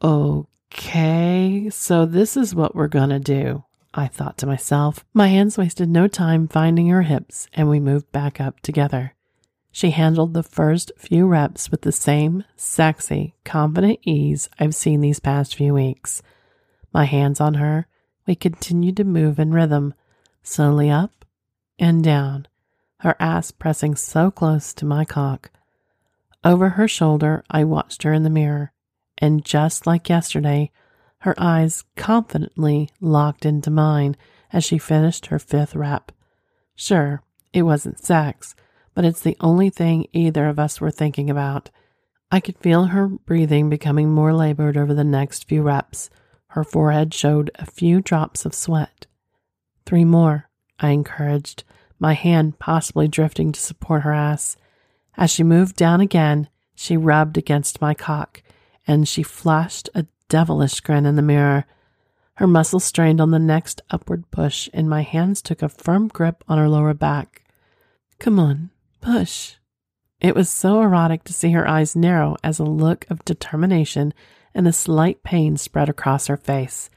Oh, 0.01 0.47
Okay, 0.73 1.69
so 1.71 2.05
this 2.05 2.37
is 2.37 2.53
what 2.53 2.75
we're 2.75 2.87
gonna 2.87 3.19
do, 3.19 3.63
I 3.93 4.07
thought 4.07 4.37
to 4.39 4.45
myself. 4.45 5.03
My 5.13 5.27
hands 5.27 5.57
wasted 5.57 5.89
no 5.89 6.07
time 6.07 6.47
finding 6.47 6.87
her 6.89 7.01
hips, 7.01 7.47
and 7.53 7.69
we 7.69 7.79
moved 7.79 8.11
back 8.11 8.39
up 8.39 8.59
together. 8.59 9.15
She 9.71 9.91
handled 9.91 10.33
the 10.33 10.43
first 10.43 10.91
few 10.97 11.27
reps 11.27 11.71
with 11.71 11.81
the 11.81 11.91
same 11.91 12.43
sexy, 12.55 13.35
confident 13.43 13.99
ease 14.03 14.49
I've 14.59 14.75
seen 14.75 15.01
these 15.01 15.19
past 15.19 15.55
few 15.55 15.73
weeks. 15.73 16.21
My 16.93 17.05
hands 17.05 17.39
on 17.39 17.55
her, 17.55 17.87
we 18.25 18.35
continued 18.35 18.97
to 18.97 19.03
move 19.03 19.39
in 19.39 19.51
rhythm, 19.51 19.93
slowly 20.43 20.89
up 20.89 21.25
and 21.77 22.03
down, 22.03 22.47
her 22.99 23.15
ass 23.19 23.51
pressing 23.51 23.95
so 23.95 24.31
close 24.31 24.73
to 24.73 24.85
my 24.85 25.05
cock. 25.05 25.51
Over 26.43 26.69
her 26.69 26.87
shoulder, 26.87 27.43
I 27.49 27.63
watched 27.63 28.03
her 28.03 28.13
in 28.13 28.23
the 28.23 28.29
mirror, 28.29 28.71
and 29.19 29.45
just 29.45 29.85
like 29.85 30.09
yesterday, 30.09 30.71
her 31.19 31.35
eyes 31.37 31.83
confidently 31.95 32.89
locked 32.99 33.45
into 33.45 33.69
mine 33.69 34.15
as 34.51 34.63
she 34.63 34.77
finished 34.77 35.27
her 35.27 35.39
fifth 35.39 35.75
rep. 35.75 36.11
Sure, 36.75 37.21
it 37.53 37.63
wasn't 37.63 37.99
sex 37.99 38.55
but 38.99 39.05
it's 39.05 39.21
the 39.21 39.37
only 39.39 39.69
thing 39.69 40.05
either 40.11 40.47
of 40.49 40.59
us 40.59 40.81
were 40.81 40.91
thinking 40.91 41.29
about. 41.29 41.69
I 42.31 42.41
could 42.41 42.57
feel 42.57 42.87
her 42.87 43.07
breathing 43.07 43.69
becoming 43.69 44.09
more 44.09 44.33
labored 44.33 44.75
over 44.75 44.93
the 44.93 45.05
next 45.05 45.47
few 45.47 45.61
reps. 45.61 46.09
Her 46.47 46.65
forehead 46.65 47.13
showed 47.13 47.49
a 47.55 47.65
few 47.65 48.01
drops 48.01 48.45
of 48.45 48.53
sweat. 48.53 49.07
Three 49.85 50.03
more, 50.03 50.49
I 50.81 50.89
encouraged, 50.89 51.63
my 51.97 52.11
hand 52.11 52.59
possibly 52.59 53.07
drifting 53.07 53.53
to 53.53 53.59
support 53.61 54.01
her 54.01 54.11
ass. 54.11 54.57
As 55.15 55.31
she 55.31 55.43
moved 55.43 55.77
down 55.77 56.01
again, 56.01 56.49
she 56.75 56.97
rubbed 56.97 57.37
against 57.37 57.79
my 57.79 57.93
cock, 57.93 58.43
and 58.89 59.07
she 59.07 59.21
flashed 59.21 59.87
a 59.93 60.07
devilish 60.29 60.79
grin 60.79 61.05
in 61.05 61.15
the 61.15 61.21
mirror. 61.21 61.65
Her 62.33 62.47
muscles 62.47 62.83
strained 62.83 63.21
on 63.21 63.29
the 63.29 63.37
next 63.37 63.83
upward 63.91 64.31
push, 64.31 64.67
and 64.73 64.89
my 64.89 65.03
hands 65.03 65.43
took 65.43 65.61
a 65.61 65.69
firm 65.69 66.07
grip 66.07 66.43
on 66.47 66.57
her 66.57 66.67
lower 66.67 66.95
back. 66.95 67.43
Come 68.17 68.39
on, 68.39 68.71
Push. 68.99 69.57
It 70.19 70.35
was 70.35 70.49
so 70.49 70.81
erotic 70.81 71.23
to 71.25 71.33
see 71.33 71.51
her 71.51 71.67
eyes 71.67 71.95
narrow 71.95 72.35
as 72.43 72.57
a 72.57 72.63
look 72.63 73.05
of 73.11 73.23
determination 73.25 74.11
and 74.55 74.67
a 74.67 74.73
slight 74.73 75.21
pain 75.21 75.55
spread 75.55 75.87
across 75.87 76.25
her 76.25 76.35
face. 76.35 76.89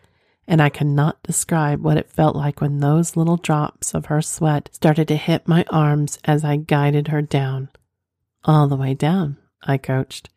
And 0.48 0.62
I 0.62 0.70
cannot 0.70 1.22
describe 1.22 1.83
what 1.83 1.98
it 1.98 2.11
felt 2.11 2.35
like 2.35 2.62
when 2.62 2.78
those 2.78 3.16
little 3.16 3.37
drops 3.37 3.94
of 3.94 4.07
her 4.07 4.22
sweat 4.22 4.70
started 4.72 5.09
to 5.09 5.16
hit 5.16 5.46
my 5.46 5.66
arms 5.70 6.18
as 6.24 6.42
I 6.42 6.57
guided 6.57 7.09
her 7.09 7.20
down. 7.20 7.68
All 8.44 8.66
the 8.66 8.76
way 8.76 8.94
down, 8.94 9.37
I 9.62 9.76
coached. 9.76 10.31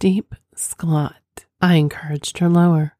Deep 0.00 0.34
squat. 0.58 1.44
I 1.60 1.74
encouraged 1.74 2.38
her 2.38 2.48
lower. 2.48 2.96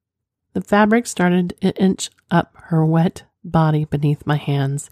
The 0.54 0.60
fabric 0.60 1.06
started 1.06 1.54
to 1.60 1.76
inch 1.82 2.10
up 2.30 2.54
her 2.66 2.84
wet 2.84 3.24
body 3.42 3.84
beneath 3.84 4.26
my 4.26 4.36
hands. 4.36 4.88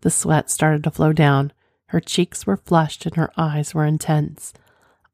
The 0.00 0.10
sweat 0.10 0.50
started 0.50 0.84
to 0.84 0.90
flow 0.90 1.12
down, 1.12 1.52
her 1.86 2.00
cheeks 2.00 2.46
were 2.46 2.56
flushed 2.56 3.06
and 3.06 3.14
her 3.16 3.30
eyes 3.36 3.74
were 3.74 3.84
intense. 3.84 4.52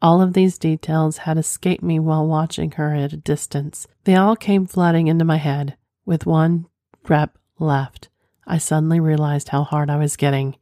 All 0.01 0.21
of 0.21 0.33
these 0.33 0.59
details 0.59 1.19
had 1.19 1.39
escaped 1.39 1.83
me 1.83 1.99
while 2.01 2.27
watching 2.27 2.73
her 2.73 2.95
at 2.95 3.13
a 3.13 3.17
distance. 3.17 3.87
They 4.05 4.17
all 4.17 4.35
came 4.35 4.67
flooding 4.67 5.07
into 5.07 5.25
my 5.25 5.37
head. 5.37 5.77
With 6.05 6.27
one 6.27 6.67
rep 7.09 7.39
left, 7.59 8.09
I 8.47 8.59
suddenly 8.59 8.99
realized 8.99 9.51
how 9.51 9.63
hard 9.63 9.91
I 9.91 9.97
was 9.97 10.17
getting. 10.17 10.57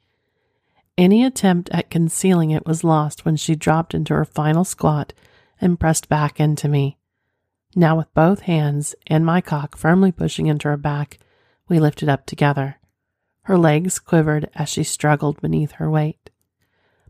Any 0.98 1.24
attempt 1.24 1.70
at 1.70 1.90
concealing 1.90 2.50
it 2.50 2.66
was 2.66 2.84
lost 2.84 3.24
when 3.24 3.36
she 3.36 3.54
dropped 3.54 3.94
into 3.94 4.14
her 4.14 4.26
final 4.26 4.64
squat 4.64 5.14
and 5.60 5.78
pressed 5.78 6.08
back 6.08 6.40
into 6.40 6.68
me. 6.68 6.98
Now, 7.76 7.96
with 7.96 8.12
both 8.14 8.40
hands 8.40 8.94
and 9.06 9.24
my 9.24 9.40
cock 9.40 9.76
firmly 9.76 10.10
pushing 10.10 10.46
into 10.46 10.68
her 10.68 10.76
back, 10.76 11.18
we 11.68 11.78
lifted 11.78 12.08
up 12.08 12.26
together. 12.26 12.78
Her 13.42 13.56
legs 13.56 13.98
quivered 13.98 14.50
as 14.54 14.68
she 14.68 14.82
struggled 14.82 15.40
beneath 15.40 15.72
her 15.72 15.90
weight. 15.90 16.30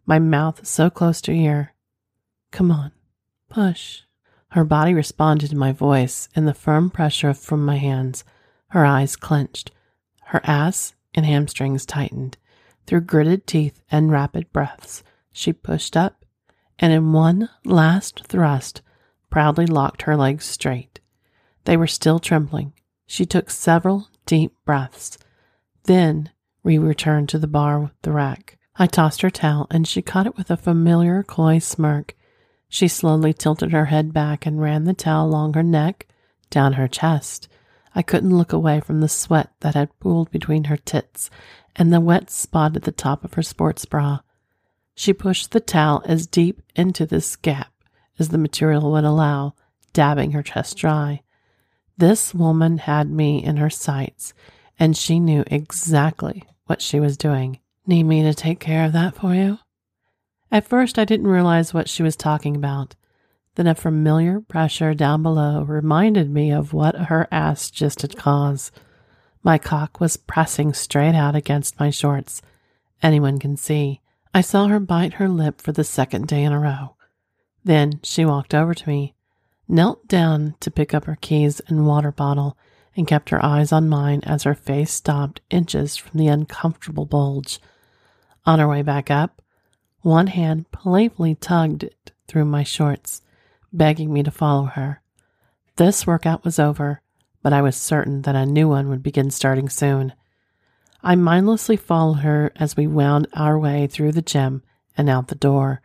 My 0.06 0.18
mouth 0.18 0.66
so 0.66 0.90
close 0.90 1.20
to 1.22 1.44
her. 1.44 1.74
Come 2.50 2.70
on, 2.70 2.92
push. 3.48 4.02
Her 4.50 4.64
body 4.64 4.92
responded 4.92 5.50
to 5.50 5.56
my 5.56 5.72
voice 5.72 6.28
and 6.34 6.46
the 6.46 6.54
firm 6.54 6.90
pressure 6.90 7.32
from 7.32 7.64
my 7.64 7.76
hands. 7.76 8.24
Her 8.68 8.84
eyes 8.84 9.16
clenched. 9.16 9.70
Her 10.26 10.40
ass 10.44 10.94
and 11.14 11.24
hamstrings 11.24 11.86
tightened. 11.86 12.36
Through 12.86 13.02
gritted 13.02 13.46
teeth 13.46 13.80
and 13.90 14.10
rapid 14.10 14.52
breaths, 14.52 15.04
she 15.32 15.52
pushed 15.52 15.96
up 15.96 16.19
and 16.80 16.92
in 16.92 17.12
one 17.12 17.48
last 17.64 18.26
thrust 18.26 18.82
proudly 19.30 19.66
locked 19.66 20.02
her 20.02 20.16
legs 20.16 20.44
straight. 20.44 20.98
They 21.64 21.76
were 21.76 21.86
still 21.86 22.18
trembling. 22.18 22.72
She 23.06 23.24
took 23.24 23.50
several 23.50 24.08
deep 24.26 24.52
breaths 24.64 25.16
then 25.84 26.30
we 26.62 26.78
returned 26.78 27.28
to 27.30 27.38
the 27.38 27.46
bar 27.46 27.80
with 27.80 28.02
the 28.02 28.12
rack. 28.12 28.58
I 28.76 28.86
tossed 28.86 29.22
her 29.22 29.30
towel 29.30 29.66
and 29.70 29.86
she 29.86 30.02
caught 30.02 30.26
it 30.26 30.36
with 30.36 30.50
a 30.50 30.56
familiar 30.56 31.22
coy 31.22 31.58
smirk. 31.58 32.14
She 32.68 32.86
slowly 32.86 33.32
tilted 33.32 33.72
her 33.72 33.86
head 33.86 34.12
back 34.12 34.46
and 34.46 34.60
ran 34.60 34.84
the 34.84 34.94
towel 34.94 35.26
along 35.26 35.54
her 35.54 35.62
neck, 35.62 36.06
down 36.50 36.74
her 36.74 36.86
chest. 36.86 37.48
I 37.94 38.02
couldn't 38.02 38.36
look 38.36 38.52
away 38.52 38.80
from 38.80 39.00
the 39.00 39.08
sweat 39.08 39.50
that 39.60 39.74
had 39.74 39.98
pooled 39.98 40.30
between 40.30 40.64
her 40.64 40.76
tits 40.76 41.28
and 41.74 41.92
the 41.92 42.00
wet 42.00 42.30
spot 42.30 42.76
at 42.76 42.82
the 42.82 42.92
top 42.92 43.24
of 43.24 43.34
her 43.34 43.42
sports 43.42 43.84
bra. 43.84 44.20
She 45.00 45.14
pushed 45.14 45.52
the 45.52 45.60
towel 45.60 46.02
as 46.04 46.26
deep 46.26 46.60
into 46.76 47.06
this 47.06 47.34
gap 47.34 47.72
as 48.18 48.28
the 48.28 48.36
material 48.36 48.92
would 48.92 49.04
allow, 49.04 49.54
dabbing 49.94 50.32
her 50.32 50.42
chest 50.42 50.76
dry. 50.76 51.22
This 51.96 52.34
woman 52.34 52.76
had 52.76 53.08
me 53.10 53.42
in 53.42 53.56
her 53.56 53.70
sights, 53.70 54.34
and 54.78 54.94
she 54.94 55.18
knew 55.18 55.42
exactly 55.46 56.44
what 56.66 56.82
she 56.82 57.00
was 57.00 57.16
doing. 57.16 57.60
Need 57.86 58.02
me 58.02 58.22
to 58.24 58.34
take 58.34 58.60
care 58.60 58.84
of 58.84 58.92
that 58.92 59.14
for 59.14 59.34
you? 59.34 59.60
At 60.52 60.68
first, 60.68 60.98
I 60.98 61.06
didn't 61.06 61.28
realize 61.28 61.72
what 61.72 61.88
she 61.88 62.02
was 62.02 62.14
talking 62.14 62.54
about. 62.54 62.94
Then 63.54 63.68
a 63.68 63.74
familiar 63.74 64.38
pressure 64.38 64.92
down 64.92 65.22
below 65.22 65.62
reminded 65.62 66.30
me 66.30 66.52
of 66.52 66.74
what 66.74 66.94
her 66.94 67.26
ass 67.32 67.70
just 67.70 68.02
had 68.02 68.18
caused. 68.18 68.70
My 69.42 69.56
cock 69.56 69.98
was 69.98 70.18
pressing 70.18 70.74
straight 70.74 71.14
out 71.14 71.34
against 71.34 71.80
my 71.80 71.88
shorts. 71.88 72.42
Anyone 73.02 73.38
can 73.38 73.56
see. 73.56 74.02
I 74.32 74.42
saw 74.42 74.68
her 74.68 74.78
bite 74.78 75.14
her 75.14 75.28
lip 75.28 75.60
for 75.60 75.72
the 75.72 75.82
second 75.82 76.28
day 76.28 76.44
in 76.44 76.52
a 76.52 76.60
row. 76.60 76.94
Then 77.64 78.00
she 78.02 78.24
walked 78.24 78.54
over 78.54 78.74
to 78.74 78.88
me, 78.88 79.14
knelt 79.66 80.06
down 80.06 80.54
to 80.60 80.70
pick 80.70 80.94
up 80.94 81.04
her 81.04 81.18
keys 81.20 81.60
and 81.66 81.86
water 81.86 82.12
bottle, 82.12 82.56
and 82.96 83.08
kept 83.08 83.30
her 83.30 83.44
eyes 83.44 83.72
on 83.72 83.88
mine 83.88 84.20
as 84.24 84.44
her 84.44 84.54
face 84.54 84.92
stopped 84.92 85.40
inches 85.50 85.96
from 85.96 86.18
the 86.18 86.28
uncomfortable 86.28 87.06
bulge. 87.06 87.60
On 88.46 88.58
her 88.58 88.68
way 88.68 88.82
back 88.82 89.10
up, 89.10 89.42
one 90.02 90.28
hand 90.28 90.70
playfully 90.70 91.34
tugged 91.34 91.82
it 91.82 92.12
through 92.26 92.44
my 92.44 92.62
shorts, 92.62 93.22
begging 93.72 94.12
me 94.12 94.22
to 94.22 94.30
follow 94.30 94.64
her. 94.64 95.02
This 95.76 96.06
workout 96.06 96.44
was 96.44 96.58
over, 96.58 97.02
but 97.42 97.52
I 97.52 97.62
was 97.62 97.76
certain 97.76 98.22
that 98.22 98.36
a 98.36 98.46
new 98.46 98.68
one 98.68 98.88
would 98.88 99.02
begin 99.02 99.30
starting 99.30 99.68
soon. 99.68 100.12
I 101.02 101.14
mindlessly 101.14 101.76
followed 101.76 102.20
her 102.20 102.52
as 102.56 102.76
we 102.76 102.86
wound 102.86 103.26
our 103.32 103.58
way 103.58 103.86
through 103.86 104.12
the 104.12 104.22
gym 104.22 104.62
and 104.96 105.08
out 105.08 105.28
the 105.28 105.34
door. 105.34 105.80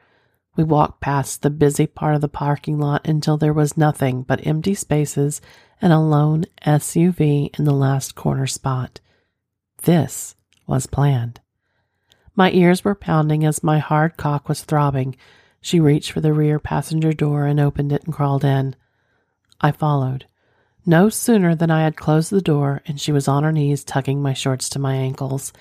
We 0.55 0.63
walked 0.63 1.01
past 1.01 1.41
the 1.41 1.49
busy 1.49 1.87
part 1.87 2.15
of 2.15 2.21
the 2.21 2.27
parking 2.27 2.79
lot 2.79 3.07
until 3.07 3.37
there 3.37 3.53
was 3.53 3.77
nothing 3.77 4.23
but 4.23 4.45
empty 4.45 4.73
spaces 4.73 5.41
and 5.81 5.93
a 5.93 5.99
lone 5.99 6.45
SUV 6.65 7.57
in 7.57 7.65
the 7.65 7.73
last 7.73 8.15
corner 8.15 8.47
spot. 8.47 8.99
This 9.83 10.35
was 10.67 10.87
planned. 10.87 11.39
My 12.35 12.51
ears 12.51 12.83
were 12.83 12.95
pounding 12.95 13.45
as 13.45 13.63
my 13.63 13.79
hard 13.79 14.17
cock 14.17 14.49
was 14.49 14.63
throbbing. 14.63 15.15
She 15.61 15.79
reached 15.79 16.11
for 16.11 16.21
the 16.21 16.33
rear 16.33 16.59
passenger 16.59 17.13
door 17.13 17.45
and 17.45 17.59
opened 17.59 17.91
it 17.93 18.03
and 18.03 18.13
crawled 18.13 18.43
in. 18.43 18.75
I 19.61 19.71
followed. 19.71 20.25
No 20.85 21.09
sooner 21.09 21.55
than 21.55 21.71
I 21.71 21.81
had 21.81 21.97
closed 21.97 22.29
the 22.29 22.41
door 22.41 22.81
and 22.85 23.01
she 23.01 23.11
was 23.11 23.27
on 23.27 23.43
her 23.43 23.51
knees 23.51 23.83
tugging 23.83 24.21
my 24.21 24.33
shorts 24.33 24.69
to 24.69 24.79
my 24.79 24.93
ankles. 24.95 25.51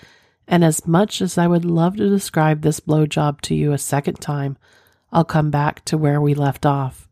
And 0.47 0.63
as 0.63 0.87
much 0.87 1.23
as 1.23 1.39
I 1.39 1.47
would 1.47 1.65
love 1.65 1.97
to 1.97 2.11
describe 2.11 2.61
this 2.61 2.81
blowjob 2.81 3.41
to 3.43 3.55
you 3.55 3.73
a 3.73 3.79
second 3.79 4.21
time, 4.21 4.59
I'll 5.11 5.25
come 5.25 5.51
back 5.51 5.83
to 5.87 5.97
where 5.97 6.21
we 6.21 6.35
left 6.35 6.67
off. 6.67 7.09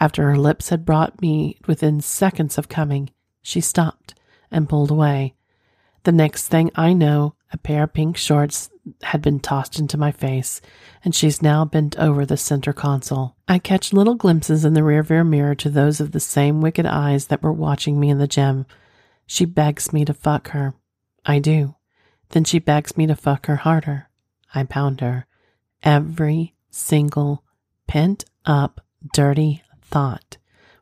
After 0.00 0.24
her 0.24 0.36
lips 0.36 0.70
had 0.70 0.84
brought 0.84 1.22
me 1.22 1.58
within 1.66 2.00
seconds 2.00 2.58
of 2.58 2.68
coming, 2.68 3.10
she 3.42 3.60
stopped 3.60 4.14
and 4.50 4.68
pulled 4.68 4.90
away. 4.90 5.34
The 6.02 6.12
next 6.12 6.48
thing 6.48 6.70
I 6.74 6.92
know, 6.92 7.34
a 7.52 7.56
pair 7.58 7.84
of 7.84 7.92
pink 7.92 8.16
shorts 8.16 8.70
had 9.02 9.22
been 9.22 9.40
tossed 9.40 9.78
into 9.78 9.96
my 9.96 10.12
face, 10.12 10.60
and 11.04 11.14
she's 11.14 11.42
now 11.42 11.64
bent 11.64 11.98
over 11.98 12.26
the 12.26 12.36
center 12.36 12.72
console. 12.72 13.36
I 13.46 13.58
catch 13.58 13.92
little 13.92 14.14
glimpses 14.14 14.64
in 14.64 14.74
the 14.74 14.82
rearview 14.82 15.26
mirror 15.26 15.54
to 15.56 15.70
those 15.70 16.00
of 16.00 16.12
the 16.12 16.20
same 16.20 16.60
wicked 16.60 16.86
eyes 16.86 17.26
that 17.26 17.42
were 17.42 17.52
watching 17.52 17.98
me 17.98 18.10
in 18.10 18.18
the 18.18 18.26
gym. 18.26 18.66
She 19.26 19.44
begs 19.44 19.92
me 19.92 20.04
to 20.04 20.14
fuck 20.14 20.48
her. 20.48 20.74
I 21.24 21.38
do. 21.38 21.76
Then 22.30 22.44
she 22.44 22.58
begs 22.58 22.96
me 22.96 23.06
to 23.06 23.16
fuck 23.16 23.46
her 23.46 23.56
harder. 23.56 24.08
I 24.54 24.64
pound 24.64 25.00
her. 25.00 25.26
Every 25.82 26.54
single 26.70 27.44
pent 27.86 28.24
up, 28.44 28.80
dirty 29.14 29.62
thought. 29.82 30.36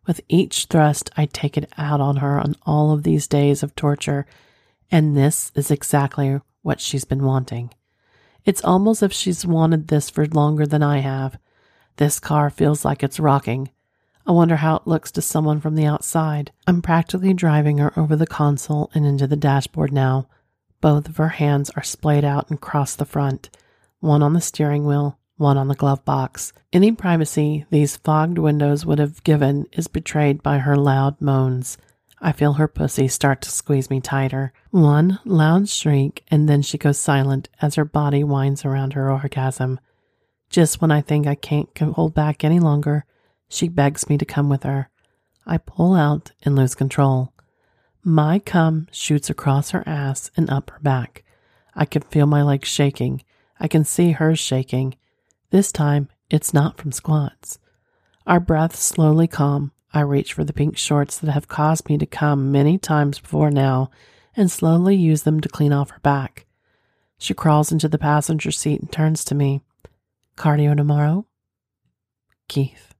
With 0.07 0.20
each 0.29 0.66
thrust, 0.66 1.11
I 1.16 1.26
take 1.26 1.57
it 1.57 1.70
out 1.76 2.00
on 2.00 2.16
her 2.16 2.38
on 2.38 2.57
all 2.64 2.92
of 2.92 3.02
these 3.02 3.26
days 3.26 3.62
of 3.62 3.74
torture, 3.74 4.26
and 4.90 5.16
this 5.16 5.50
is 5.55 5.70
exactly 5.70 6.40
what 6.66 6.81
she's 6.81 7.05
been 7.05 7.22
wanting. 7.22 7.70
It's 8.44 8.64
almost 8.64 9.00
as 9.00 9.07
if 9.07 9.12
she's 9.12 9.46
wanted 9.46 9.87
this 9.87 10.11
for 10.11 10.26
longer 10.26 10.66
than 10.66 10.83
I 10.83 10.98
have. 10.98 11.38
This 11.96 12.18
car 12.18 12.50
feels 12.50 12.85
like 12.85 13.05
it's 13.05 13.20
rocking. 13.20 13.70
I 14.26 14.33
wonder 14.33 14.57
how 14.57 14.76
it 14.76 14.87
looks 14.87 15.12
to 15.12 15.22
someone 15.22 15.61
from 15.61 15.76
the 15.76 15.87
outside. 15.87 16.50
I'm 16.66 16.83
practically 16.83 17.33
driving 17.35 17.79
her 17.79 17.96
over 17.96 18.16
the 18.16 18.26
console 18.26 18.90
and 18.94 19.07
into 19.07 19.29
the 19.29 19.37
dashboard 19.37 19.92
now. 19.92 20.26
Both 20.81 21.09
of 21.09 21.18
her 21.18 21.29
hands 21.29 21.70
are 21.76 21.85
splayed 21.85 22.24
out 22.24 22.50
and 22.50 22.61
cross 22.61 22.96
the 22.96 23.05
front, 23.05 23.48
one 24.00 24.24
on 24.24 24.33
the 24.33 24.40
steering 24.40 24.85
wheel, 24.85 25.20
one 25.37 25.57
on 25.57 25.68
the 25.68 25.76
glove 25.76 26.05
box. 26.05 26.52
Any 26.72 26.90
privacy 26.90 27.64
these 27.70 27.96
fogged 27.96 28.38
windows 28.38 28.85
would 28.85 28.98
have 28.98 29.22
given 29.22 29.66
is 29.70 29.87
betrayed 29.87 30.42
by 30.42 30.59
her 30.59 30.76
loud 30.76 31.20
moans. 31.20 31.79
I 32.20 32.33
feel 32.33 32.55
her 32.55 32.68
pussy 32.68 33.09
start 33.09 33.42
to 33.42 33.50
squeeze 33.50 33.90
me 33.90 34.00
tighter. 34.00 34.52
One 34.70 35.18
loud 35.24 35.68
shriek, 35.68 36.24
and 36.29 36.48
then 36.48 36.62
she 36.62 36.79
goes 36.79 36.98
silent 36.98 37.48
as 37.61 37.74
her 37.74 37.85
body 37.85 38.24
winds 38.24 38.64
around 38.64 38.94
her 38.94 39.11
orgasm. 39.11 39.81
Just 40.48 40.81
when 40.81 40.90
I 40.90 41.00
think 41.02 41.26
I 41.26 41.35
can't 41.35 41.68
hold 41.79 42.14
back 42.14 42.42
any 42.42 42.59
longer, 42.59 43.05
she 43.48 43.68
begs 43.68 44.09
me 44.09 44.16
to 44.18 44.24
come 44.24 44.48
with 44.48 44.62
her. 44.62 44.88
I 45.46 45.59
pull 45.59 45.94
out 45.94 46.33
and 46.42 46.57
lose 46.57 46.74
control. 46.74 47.33
My 48.02 48.38
cum 48.38 48.88
shoots 48.90 49.29
across 49.29 49.70
her 49.70 49.83
ass 49.87 50.31
and 50.37 50.48
up 50.48 50.70
her 50.70 50.81
back. 50.81 51.24
I 51.74 51.85
can 51.85 52.02
feel 52.02 52.26
my 52.26 52.42
legs 52.42 52.68
shaking. 52.68 53.22
I 53.61 53.68
can 53.68 53.85
see 53.85 54.12
hers 54.12 54.38
shaking. 54.38 54.96
This 55.50 55.70
time, 55.70 56.09
it's 56.31 56.55
not 56.55 56.79
from 56.79 56.92
squats. 56.92 57.59
Our 58.26 58.40
breaths 58.40 58.81
slowly 58.81 59.29
calm. 59.29 59.72
I 59.96 60.00
reach 60.00 60.35
for 60.35 60.44
the 60.44 60.52
pink 60.52 60.76
shorts 60.76 61.16
that 61.20 61.30
have 61.30 61.48
caused 61.48 61.88
me 61.88 61.96
to 61.96 62.04
come 62.04 62.52
many 62.52 62.76
times 62.76 63.18
before 63.18 63.50
now 63.50 63.88
and 64.37 64.50
slowly 64.50 64.94
use 64.94 65.22
them 65.22 65.40
to 65.40 65.48
clean 65.48 65.72
off 65.72 65.88
her 65.88 66.00
back. 66.00 66.44
She 67.16 67.32
crawls 67.32 67.72
into 67.72 67.88
the 67.88 67.96
passenger 67.96 68.50
seat 68.50 68.78
and 68.78 68.92
turns 68.92 69.24
to 69.24 69.35
me. 69.35 69.62
Cardio 70.37 70.76
tomorrow? 70.76 71.24
Keith. 72.46 72.94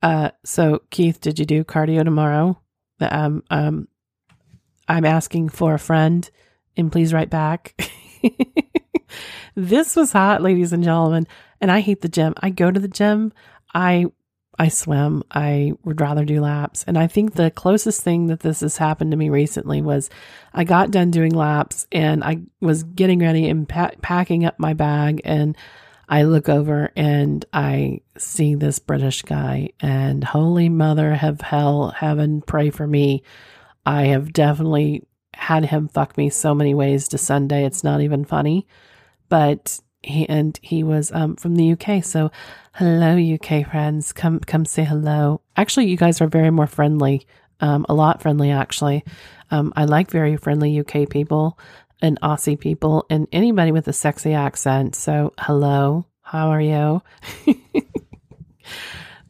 Uh, 0.00 0.30
so 0.44 0.82
Keith, 0.90 1.20
did 1.20 1.40
you 1.40 1.44
do 1.44 1.64
cardio 1.64 2.04
tomorrow? 2.04 2.60
Um, 3.00 3.42
um, 3.50 3.88
I'm 4.86 5.04
asking 5.04 5.48
for 5.48 5.74
a 5.74 5.78
friend 5.80 6.30
and 6.76 6.92
please 6.92 7.12
write 7.12 7.30
back. 7.30 7.74
this 9.56 9.96
was 9.96 10.12
hot, 10.12 10.40
ladies 10.40 10.72
and 10.72 10.84
gentlemen. 10.84 11.26
And 11.60 11.68
I 11.68 11.80
hate 11.80 12.00
the 12.00 12.08
gym. 12.08 12.32
I 12.40 12.50
go 12.50 12.70
to 12.70 12.78
the 12.78 12.86
gym. 12.86 13.32
I 13.74 14.06
I 14.58 14.68
swim. 14.68 15.22
I 15.30 15.72
would 15.84 16.00
rather 16.00 16.24
do 16.24 16.40
laps. 16.40 16.84
And 16.86 16.98
I 16.98 17.06
think 17.06 17.34
the 17.34 17.50
closest 17.50 18.02
thing 18.02 18.26
that 18.26 18.40
this 18.40 18.60
has 18.60 18.76
happened 18.76 19.10
to 19.10 19.16
me 19.16 19.30
recently 19.30 19.80
was 19.82 20.10
I 20.52 20.64
got 20.64 20.90
done 20.90 21.10
doing 21.10 21.32
laps 21.34 21.86
and 21.90 22.22
I 22.22 22.42
was 22.60 22.82
getting 22.82 23.20
ready 23.20 23.48
and 23.48 23.68
pa- 23.68 23.92
packing 24.02 24.44
up 24.44 24.58
my 24.58 24.74
bag 24.74 25.22
and 25.24 25.56
I 26.08 26.24
look 26.24 26.48
over 26.48 26.90
and 26.94 27.44
I 27.52 28.00
see 28.18 28.54
this 28.54 28.78
British 28.78 29.22
guy 29.22 29.70
and 29.80 30.22
holy 30.22 30.68
mother 30.68 31.14
have 31.14 31.40
hell, 31.40 31.90
heaven, 31.90 32.42
pray 32.42 32.70
for 32.70 32.86
me. 32.86 33.22
I 33.86 34.04
have 34.06 34.32
definitely 34.32 35.06
had 35.34 35.64
him 35.64 35.88
fuck 35.88 36.16
me 36.18 36.28
so 36.28 36.54
many 36.54 36.74
ways 36.74 37.08
to 37.08 37.18
Sunday. 37.18 37.64
It's 37.64 37.82
not 37.82 38.02
even 38.02 38.24
funny 38.24 38.66
but 39.32 39.80
he 40.02 40.28
and 40.28 40.58
he 40.62 40.82
was 40.82 41.12
um, 41.12 41.36
from 41.36 41.56
the 41.56 41.72
UK. 41.72 42.04
So, 42.04 42.30
hello, 42.74 43.16
UK 43.16 43.70
friends, 43.70 44.12
come 44.12 44.40
come 44.40 44.64
say 44.64 44.84
hello. 44.84 45.40
Actually, 45.56 45.86
you 45.86 45.96
guys 45.96 46.20
are 46.20 46.28
very 46.28 46.50
more 46.50 46.66
friendly, 46.66 47.26
um, 47.60 47.86
a 47.88 47.94
lot 47.94 48.22
friendly 48.22 48.50
actually. 48.50 49.04
Um, 49.50 49.72
I 49.76 49.84
like 49.84 50.10
very 50.10 50.36
friendly 50.36 50.80
UK 50.80 51.08
people 51.08 51.58
and 52.00 52.20
Aussie 52.20 52.58
people 52.58 53.06
and 53.10 53.28
anybody 53.32 53.70
with 53.70 53.86
a 53.88 53.92
sexy 53.92 54.32
accent. 54.32 54.96
So, 54.96 55.32
hello, 55.38 56.06
how 56.22 56.48
are 56.48 56.60
you? 56.60 57.02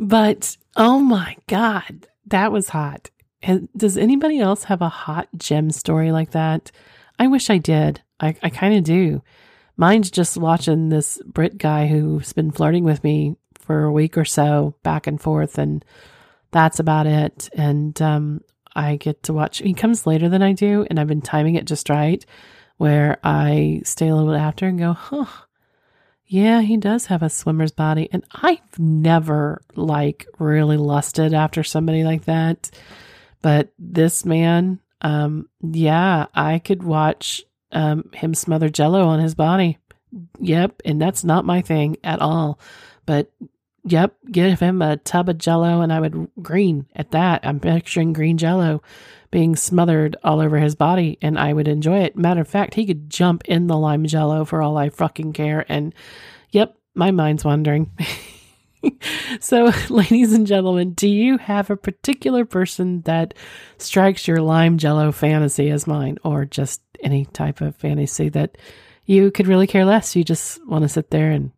but 0.01 0.57
oh 0.77 1.01
my 1.01 1.37
god, 1.49 2.07
that 2.27 2.53
was 2.53 2.71
hot. 2.71 3.11
Does 3.77 3.97
anybody 3.97 4.39
else 4.39 4.65
have 4.65 4.83
a 4.83 4.89
hot 4.89 5.29
gem 5.37 5.71
story 5.71 6.13
like 6.13 6.31
that? 6.31 6.71
I 7.19 7.27
wish 7.27 7.51
I 7.51 7.59
did. 7.59 8.01
I, 8.21 8.37
I 8.43 8.51
kind 8.51 8.77
of 8.77 8.85
do. 8.85 9.23
Mine's 9.77 10.11
just 10.11 10.37
watching 10.37 10.89
this 10.89 11.21
Brit 11.25 11.59
guy 11.59 11.87
who's 11.87 12.33
been 12.33 12.51
flirting 12.51 12.85
with 12.85 13.03
me 13.03 13.37
for 13.55 13.85
a 13.85 13.93
week 13.93 14.19
or 14.19 14.25
so 14.25 14.75
back 14.83 15.07
and 15.07 15.21
forth, 15.21 15.59
and 15.59 15.85
that's 16.51 16.79
about 16.79 17.07
it. 17.07 17.49
And 17.55 18.01
um, 18.03 18.43
I 18.75 18.97
get 18.97 19.23
to 19.25 19.33
watch. 19.33 19.59
He 19.59 19.75
comes 19.75 20.07
later 20.07 20.29
than 20.29 20.43
I 20.43 20.53
do, 20.53 20.87
and 20.89 20.99
I've 20.99 21.09
been 21.09 21.23
timing 21.23 21.55
it 21.55 21.67
just 21.67 21.89
right, 21.89 22.25
where 22.77 23.19
I 23.23 23.83
stay 23.85 24.09
a 24.09 24.15
little 24.15 24.33
bit 24.33 24.41
after 24.41 24.67
and 24.67 24.79
go, 24.79 24.93
huh. 24.93 25.27
Yeah, 26.27 26.63
he 26.63 26.79
does 26.79 27.07
have 27.07 27.23
a 27.23 27.29
swimmer's 27.29 27.73
body. 27.73 28.09
And 28.11 28.25
I've 28.33 28.79
never 28.79 29.61
like 29.75 30.27
really 30.39 30.79
lusted 30.79 31.35
after 31.35 31.63
somebody 31.63 32.05
like 32.05 32.25
that. 32.25 32.71
But 33.43 33.75
this 33.79 34.25
man, 34.25 34.81
um, 35.03 35.51
yeah, 35.61 36.27
I 36.35 36.59
could 36.59 36.83
watch 36.83 37.43
um, 37.73 38.11
him 38.13 38.35
smother 38.35 38.69
jello 38.69 39.07
on 39.07 39.19
his 39.19 39.35
body. 39.35 39.79
Yep. 40.41 40.83
And 40.85 41.01
that's 41.01 41.25
not 41.25 41.45
my 41.45 41.63
thing 41.63 41.97
at 42.05 42.21
all. 42.21 42.59
But 43.07 43.33
Yep, 43.85 44.15
give 44.31 44.61
him 44.61 44.81
a 44.81 44.97
tub 44.97 45.29
of 45.29 45.39
jello 45.39 45.81
and 45.81 45.93
I 45.93 45.99
would 45.99 46.29
green 46.41 46.87
at 46.95 47.11
that. 47.11 47.45
I'm 47.45 47.59
picturing 47.59 48.13
green 48.13 48.39
jello 48.39 48.81
being 49.33 49.57
smothered 49.57 50.15
all 50.23 50.41
over 50.41 50.59
his 50.59 50.77
body 50.77 51.19
and 51.21 51.37
I 51.37 51.53
would 51.53 51.67
enjoy 51.67 51.99
it. 52.03 52.17
Matter 52.17 52.43
of 52.43 52.49
fact, 52.49 52.75
he 52.75 52.87
could 52.87 53.11
jump 53.11 53.43
in 53.47 53.67
the 53.67 53.77
lime 53.77 54.07
jello 54.07 54.45
for 54.45 54.63
all 54.63 54.77
I 54.77 54.89
fucking 54.89 55.33
care. 55.33 55.67
And 55.69 55.95
yep, 56.51 56.77
my 56.95 57.11
mind's 57.11 57.45
wandering. 57.45 57.91
so, 59.41 59.73
ladies 59.89 60.33
and 60.33 60.47
gentlemen, 60.47 60.93
do 60.93 61.09
you 61.09 61.39
have 61.39 61.69
a 61.69 61.77
particular 61.77 62.45
person 62.45 63.01
that 63.03 63.35
strikes 63.79 64.29
your 64.29 64.43
lime 64.43 64.79
jello 64.79 65.11
fantasy 65.11 65.71
as 65.71 65.89
mine 65.89 66.19
or 66.23 66.45
just 66.45 66.83
any 67.03 67.27
type 67.27 67.61
of 67.61 67.77
fantasy 67.77 68.29
that 68.31 68.57
you 69.05 69.31
could 69.31 69.49
really 69.49 69.67
care 69.67 69.85
less? 69.85 70.17
You 70.17 70.25
just 70.25 70.65
want 70.67 70.83
to 70.83 70.89
sit 70.89 71.11
there 71.11 71.31
and 71.31 71.53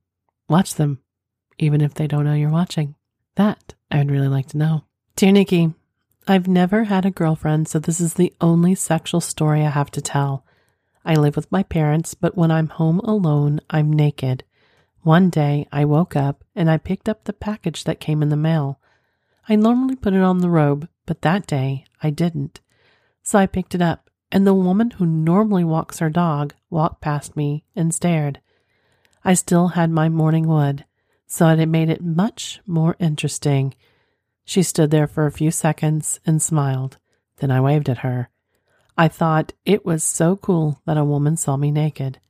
watch 0.48 0.74
them 0.74 1.00
even 1.58 1.80
if 1.80 1.94
they 1.94 2.06
don't 2.06 2.24
know 2.24 2.34
you're 2.34 2.50
watching. 2.50 2.94
That 3.36 3.74
I 3.90 3.98
would 3.98 4.10
really 4.10 4.28
like 4.28 4.46
to 4.48 4.58
know. 4.58 4.84
Dear 5.16 5.32
Nikky, 5.32 5.74
I've 6.26 6.48
never 6.48 6.84
had 6.84 7.04
a 7.04 7.10
girlfriend, 7.10 7.68
so 7.68 7.78
this 7.78 8.00
is 8.00 8.14
the 8.14 8.32
only 8.40 8.74
sexual 8.74 9.20
story 9.20 9.64
I 9.64 9.70
have 9.70 9.90
to 9.92 10.00
tell. 10.00 10.44
I 11.04 11.14
live 11.14 11.36
with 11.36 11.52
my 11.52 11.62
parents, 11.62 12.14
but 12.14 12.36
when 12.36 12.50
I'm 12.50 12.68
home 12.68 12.98
alone, 13.00 13.60
I'm 13.68 13.92
naked. 13.92 14.44
One 15.02 15.28
day 15.28 15.68
I 15.70 15.84
woke 15.84 16.16
up 16.16 16.44
and 16.54 16.70
I 16.70 16.78
picked 16.78 17.08
up 17.08 17.24
the 17.24 17.34
package 17.34 17.84
that 17.84 18.00
came 18.00 18.22
in 18.22 18.30
the 18.30 18.36
mail. 18.36 18.80
I 19.48 19.56
normally 19.56 19.96
put 19.96 20.14
it 20.14 20.22
on 20.22 20.38
the 20.38 20.48
robe, 20.48 20.88
but 21.04 21.20
that 21.22 21.46
day 21.46 21.84
I 22.02 22.08
didn't. 22.08 22.60
So 23.22 23.38
I 23.38 23.46
picked 23.46 23.74
it 23.74 23.82
up, 23.82 24.03
and 24.32 24.46
the 24.46 24.54
woman 24.54 24.92
who 24.92 25.06
normally 25.06 25.64
walks 25.64 25.98
her 25.98 26.10
dog 26.10 26.54
walked 26.70 27.00
past 27.00 27.36
me 27.36 27.64
and 27.76 27.94
stared. 27.94 28.40
I 29.24 29.34
still 29.34 29.68
had 29.68 29.90
my 29.90 30.08
morning 30.08 30.46
wood, 30.46 30.84
so 31.26 31.48
it 31.48 31.66
made 31.66 31.88
it 31.88 32.02
much 32.02 32.60
more 32.66 32.96
interesting. 32.98 33.74
She 34.44 34.62
stood 34.62 34.90
there 34.90 35.06
for 35.06 35.26
a 35.26 35.32
few 35.32 35.50
seconds 35.50 36.20
and 36.26 36.42
smiled. 36.42 36.98
Then 37.38 37.50
I 37.50 37.60
waved 37.60 37.88
at 37.88 37.98
her. 37.98 38.28
I 38.96 39.08
thought 39.08 39.52
it 39.64 39.84
was 39.84 40.04
so 40.04 40.36
cool 40.36 40.80
that 40.86 40.98
a 40.98 41.04
woman 41.04 41.36
saw 41.36 41.56
me 41.56 41.70
naked. 41.70 42.20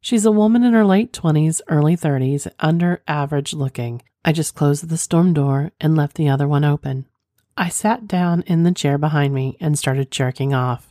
She's 0.00 0.24
a 0.24 0.30
woman 0.30 0.62
in 0.62 0.74
her 0.74 0.86
late 0.86 1.12
20s, 1.12 1.60
early 1.68 1.96
30s, 1.96 2.46
under 2.60 3.02
average 3.08 3.52
looking. 3.52 4.02
I 4.24 4.32
just 4.32 4.54
closed 4.54 4.88
the 4.88 4.96
storm 4.96 5.32
door 5.32 5.72
and 5.80 5.96
left 5.96 6.16
the 6.16 6.28
other 6.28 6.46
one 6.46 6.64
open. 6.64 7.06
I 7.56 7.68
sat 7.68 8.06
down 8.06 8.42
in 8.42 8.62
the 8.62 8.72
chair 8.72 8.98
behind 8.98 9.34
me 9.34 9.56
and 9.60 9.76
started 9.76 10.12
jerking 10.12 10.54
off. 10.54 10.87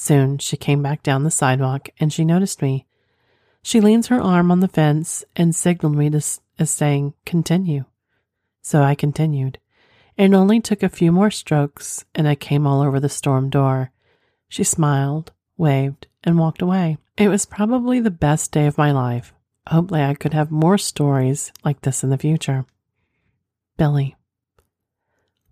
Soon 0.00 0.38
she 0.38 0.56
came 0.56 0.80
back 0.80 1.02
down 1.02 1.24
the 1.24 1.30
sidewalk 1.30 1.88
and 1.98 2.12
she 2.12 2.24
noticed 2.24 2.62
me. 2.62 2.86
She 3.64 3.80
leans 3.80 4.06
her 4.06 4.22
arm 4.22 4.52
on 4.52 4.60
the 4.60 4.68
fence 4.68 5.24
and 5.34 5.56
signaled 5.56 5.96
me 5.96 6.08
to, 6.10 6.22
as 6.56 6.70
saying, 6.70 7.14
continue. 7.26 7.84
So 8.62 8.84
I 8.84 8.94
continued. 8.94 9.58
It 10.16 10.32
only 10.32 10.60
took 10.60 10.84
a 10.84 10.88
few 10.88 11.10
more 11.10 11.32
strokes 11.32 12.04
and 12.14 12.28
I 12.28 12.36
came 12.36 12.64
all 12.64 12.80
over 12.80 13.00
the 13.00 13.08
storm 13.08 13.50
door. 13.50 13.90
She 14.48 14.62
smiled, 14.62 15.32
waved, 15.56 16.06
and 16.22 16.38
walked 16.38 16.62
away. 16.62 16.98
It 17.16 17.26
was 17.26 17.44
probably 17.44 17.98
the 17.98 18.12
best 18.12 18.52
day 18.52 18.68
of 18.68 18.78
my 18.78 18.92
life. 18.92 19.34
Hopefully, 19.66 20.02
I 20.02 20.14
could 20.14 20.32
have 20.32 20.52
more 20.52 20.78
stories 20.78 21.52
like 21.64 21.80
this 21.80 22.04
in 22.04 22.10
the 22.10 22.16
future. 22.16 22.66
Billy. 23.76 24.14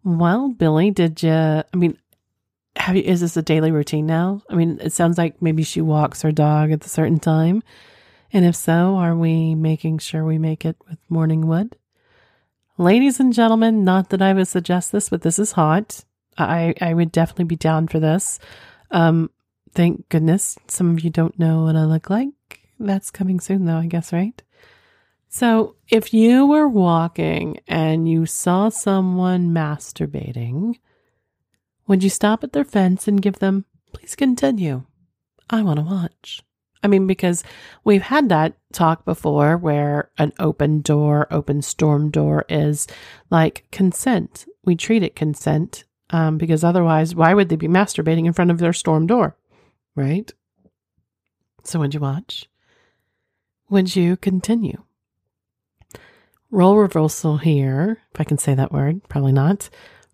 Well, 0.04 0.50
Billy, 0.50 0.92
did 0.92 1.20
you? 1.24 1.32
I 1.32 1.64
mean, 1.74 1.98
have 2.76 2.96
you? 2.96 3.02
Is 3.02 3.20
this 3.20 3.36
a 3.36 3.42
daily 3.42 3.70
routine 3.70 4.06
now? 4.06 4.42
I 4.48 4.54
mean, 4.54 4.78
it 4.80 4.92
sounds 4.92 5.18
like 5.18 5.40
maybe 5.40 5.62
she 5.62 5.80
walks 5.80 6.22
her 6.22 6.32
dog 6.32 6.72
at 6.72 6.84
a 6.84 6.88
certain 6.88 7.18
time. 7.18 7.62
And 8.32 8.44
if 8.44 8.56
so, 8.56 8.96
are 8.96 9.14
we 9.14 9.54
making 9.54 9.98
sure 9.98 10.24
we 10.24 10.38
make 10.38 10.64
it 10.64 10.76
with 10.88 10.98
morning 11.08 11.46
wood? 11.46 11.76
Ladies 12.78 13.20
and 13.20 13.32
gentlemen, 13.32 13.84
not 13.84 14.10
that 14.10 14.20
I 14.20 14.32
would 14.32 14.48
suggest 14.48 14.92
this, 14.92 15.08
but 15.08 15.22
this 15.22 15.38
is 15.38 15.52
hot. 15.52 16.04
I, 16.36 16.74
I 16.80 16.92
would 16.92 17.12
definitely 17.12 17.44
be 17.44 17.56
down 17.56 17.88
for 17.88 17.98
this. 17.98 18.38
Um, 18.90 19.30
thank 19.72 20.08
goodness 20.10 20.58
some 20.68 20.90
of 20.90 21.00
you 21.00 21.10
don't 21.10 21.38
know 21.38 21.62
what 21.62 21.76
I 21.76 21.84
look 21.84 22.10
like. 22.10 22.28
That's 22.78 23.10
coming 23.10 23.40
soon, 23.40 23.64
though, 23.64 23.78
I 23.78 23.86
guess, 23.86 24.12
right? 24.12 24.42
So, 25.28 25.76
if 25.88 26.12
you 26.12 26.46
were 26.46 26.68
walking 26.68 27.60
and 27.66 28.08
you 28.08 28.26
saw 28.26 28.68
someone 28.68 29.50
masturbating, 29.50 30.76
would 31.86 32.02
you 32.02 32.10
stop 32.10 32.42
at 32.44 32.52
their 32.52 32.64
fence 32.64 33.06
and 33.06 33.22
give 33.22 33.38
them, 33.38 33.64
please 33.92 34.14
continue? 34.16 34.84
I 35.48 35.62
want 35.62 35.78
to 35.78 35.84
watch. 35.84 36.42
I 36.82 36.88
mean, 36.88 37.06
because 37.06 37.42
we've 37.84 38.02
had 38.02 38.28
that 38.28 38.54
talk 38.72 39.04
before 39.04 39.56
where 39.56 40.10
an 40.18 40.32
open 40.38 40.82
door, 40.82 41.26
open 41.30 41.62
storm 41.62 42.10
door 42.10 42.44
is 42.48 42.86
like 43.30 43.66
consent. 43.72 44.46
We 44.64 44.76
treat 44.76 45.02
it 45.02 45.16
consent 45.16 45.84
um, 46.10 46.38
because 46.38 46.62
otherwise, 46.62 47.14
why 47.14 47.34
would 47.34 47.48
they 47.48 47.56
be 47.56 47.68
masturbating 47.68 48.26
in 48.26 48.32
front 48.32 48.50
of 48.50 48.58
their 48.58 48.72
storm 48.72 49.06
door? 49.06 49.36
Right? 49.94 50.30
So, 51.64 51.80
would 51.80 51.94
you 51.94 52.00
watch? 52.00 52.48
Would 53.68 53.96
you 53.96 54.16
continue? 54.16 54.84
Role 56.50 56.76
reversal 56.76 57.38
here, 57.38 57.98
if 58.14 58.20
I 58.20 58.24
can 58.24 58.38
say 58.38 58.54
that 58.54 58.70
word, 58.70 59.00
probably 59.08 59.32
not. 59.32 59.68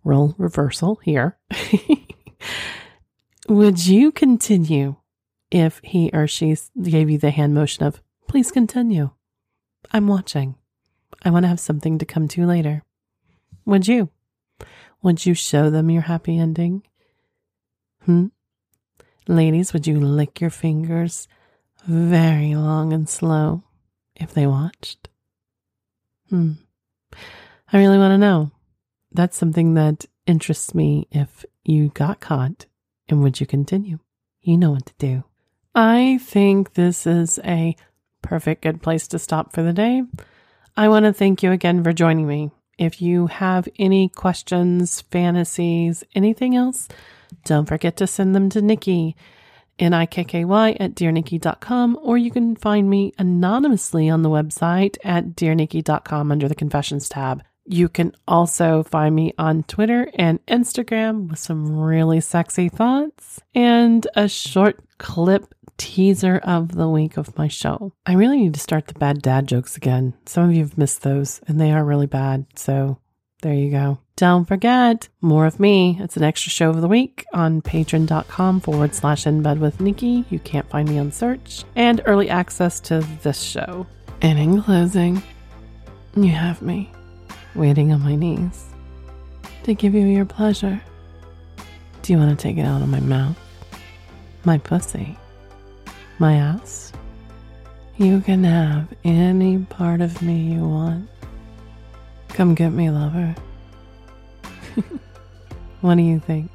Role 0.05 0.35
reversal 0.39 0.97
here. 1.03 1.39
would 3.49 3.87
you 3.87 4.13
continue 4.13 4.97
if 5.53 5.81
he 5.85 6.11
or 6.13 6.27
she 6.27 6.57
gave 6.81 7.11
you 7.11 7.19
the 7.19 7.31
hand 7.31 7.55
motion 7.55 7.85
of, 7.85 8.03
please 8.27 8.51
continue. 8.51 9.11
I'm 9.93 10.09
watching. 10.09 10.57
I 11.23 11.31
want 11.31 11.45
to 11.45 11.49
have 11.49 11.61
something 11.61 11.99
to 11.99 12.07
come 12.07 12.27
to 12.29 12.47
later. 12.47 12.83
Would 13.67 13.87
you? 13.87 14.09
Would 15.03 15.27
you 15.27 15.35
show 15.35 15.69
them 15.69 15.91
your 15.91 16.03
happy 16.03 16.39
ending? 16.39 16.83
Hmm? 18.05 18.29
Ladies, 19.29 19.73
would 19.73 19.87
you 19.87 20.01
lick 20.01 20.41
your 20.41 20.51
fingers 20.51 21.29
very 21.87 22.55
long 22.55 22.93
and 22.93 23.09
slow 23.09 23.63
if 24.17 24.33
they 24.33 24.47
watched? 24.47 25.09
Hmm. 26.31 26.53
I 27.73 27.79
really 27.79 27.99
want 27.99 28.13
to 28.13 28.19
know. 28.19 28.51
That's 29.15 29.37
something 29.37 29.75
that 29.75 30.07
interests 30.27 30.75
me 30.75 31.07
if 31.11 31.45
you 31.65 31.89
got 31.91 32.21
caught 32.21 32.67
and 33.09 33.23
would 33.23 33.41
you 33.41 33.47
continue? 33.47 33.99
You 34.41 34.57
know 34.57 34.73
what 34.73 34.87
to 34.87 34.95
do. 34.99 35.25
I 35.75 36.19
think 36.23 36.75
this 36.75 37.07
is 37.07 37.39
a 37.45 37.77
perfect 38.23 38.63
good 38.63 38.83
place 38.83 39.09
to 39.09 39.19
stop 39.19 39.53
for 39.53 39.63
the 39.63 39.73
day. 39.73 40.03
I 40.77 40.89
want 40.89 41.05
to 41.05 41.13
thank 41.13 41.43
you 41.43 41.53
again 41.53 41.83
for 41.85 41.93
joining 41.93 42.27
me. 42.27 42.51
If 42.79 43.03
you 43.03 43.27
have 43.27 43.69
any 43.79 44.09
questions, 44.09 45.03
fantasies, 45.03 46.03
anything 46.15 46.57
else, 46.57 46.89
don't 47.45 47.67
forget 47.67 47.97
to 47.99 48.07
send 48.07 48.35
them 48.35 48.49
to 48.51 48.61
Nikky, 48.61 49.15
N-I-K-K-Y 49.79 50.77
at 50.81 50.95
dearnikky.com, 50.95 51.99
or 52.03 52.17
you 52.17 52.31
can 52.31 52.57
find 52.57 52.89
me 52.89 53.13
anonymously 53.19 54.09
on 54.09 54.23
the 54.23 54.31
website 54.31 54.97
at 55.05 55.37
dearnikky.com 55.37 56.33
under 56.33 56.49
the 56.49 56.55
confessions 56.55 57.09
tab. 57.09 57.43
You 57.65 57.89
can 57.89 58.13
also 58.27 58.83
find 58.83 59.15
me 59.15 59.35
on 59.39 59.63
Twitter 59.65 60.11
and 60.15 60.45
Instagram 60.47 61.31
with 61.31 61.39
some 61.39 61.79
really 61.79 62.21
sexy 62.21 62.69
thoughts 62.69 63.41
and 63.55 64.07
a 64.17 64.29
short 64.29 64.81
clip 64.99 65.55
teaser 65.77 66.39
of 66.43 66.73
the 66.73 66.89
week 66.89 67.17
of 67.17 67.37
my 67.37 67.49
show. 67.49 67.93
I 68.07 68.15
really 68.15 68.39
need 68.39 68.55
to 68.55 68.61
start 68.61 68.87
the 68.87 68.95
bad 68.95 69.23
dad 69.23 69.47
jokes 69.47 69.77
again. 69.77 70.15
Some 70.27 70.49
of 70.49 70.55
you 70.55 70.63
have 70.63 70.79
missed 70.79 71.03
those, 71.03 71.41
and 71.47 71.61
they 71.61 71.73
are 71.73 71.85
really 71.85 72.07
bad. 72.07 72.47
So 72.57 72.99
there 73.43 73.55
you 73.55 73.71
go. 73.71 73.99
Don't 74.17 74.45
forget, 74.45 75.09
more 75.21 75.47
of 75.47 75.59
me. 75.59 75.99
It's 76.01 76.17
an 76.17 76.23
extra 76.23 76.51
show 76.51 76.71
of 76.71 76.81
the 76.81 76.89
week 76.89 77.25
on 77.33 77.63
patreon.com 77.63 78.61
forward 78.61 78.95
slash 78.95 79.27
in 79.27 79.43
bed 79.43 79.59
with 79.59 79.79
Nikky. 79.79 80.25
You 80.31 80.39
can't 80.41 80.69
find 80.69 80.89
me 80.89 80.99
on 80.99 81.11
search, 81.11 81.65
and 81.75 82.01
early 82.07 82.29
access 82.29 82.79
to 82.81 83.01
this 83.23 83.41
show. 83.41 83.87
And 84.21 84.39
in 84.39 84.63
closing, 84.63 85.23
you 86.15 86.31
have 86.31 86.63
me 86.63 86.93
waiting 87.55 87.93
on 87.93 88.03
my 88.03 88.15
knees 88.15 88.67
to 89.65 89.75
give 89.75 89.95
you 89.95 90.07
your 90.07 90.25
pleasure. 90.25 90.81
Do 92.03 92.13
you 92.13 92.19
want 92.19 92.37
to 92.39 92.43
take 92.43 92.59
it 92.59 92.65
out 92.65 92.83
of 92.83 92.89
my 92.89 93.01
mouth? 93.01 93.39
My 94.45 94.59
pussy? 94.59 95.17
my 96.23 96.35
ass. 96.35 96.93
You 97.97 98.21
can 98.21 98.45
have 98.45 98.87
any 99.05 99.59
part 99.59 100.01
of 100.01 100.23
me 100.23 100.55
you 100.55 100.67
want. 100.67 101.09
Come 102.29 102.55
get 102.55 102.71
me, 102.71 102.91
lover. 102.91 103.35
what 105.81 105.97
do 105.97 106.03
you 106.03 106.21
think? 106.21 106.51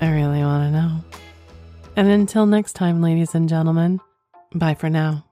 I 0.00 0.10
really 0.10 0.42
want 0.42 0.64
to 0.64 0.70
know. 0.70 1.04
And 1.96 2.08
until 2.08 2.46
next 2.46 2.74
time, 2.74 3.02
ladies 3.02 3.34
and 3.34 3.48
gentlemen, 3.48 4.00
bye 4.54 4.74
for 4.74 4.88
now. 4.88 5.24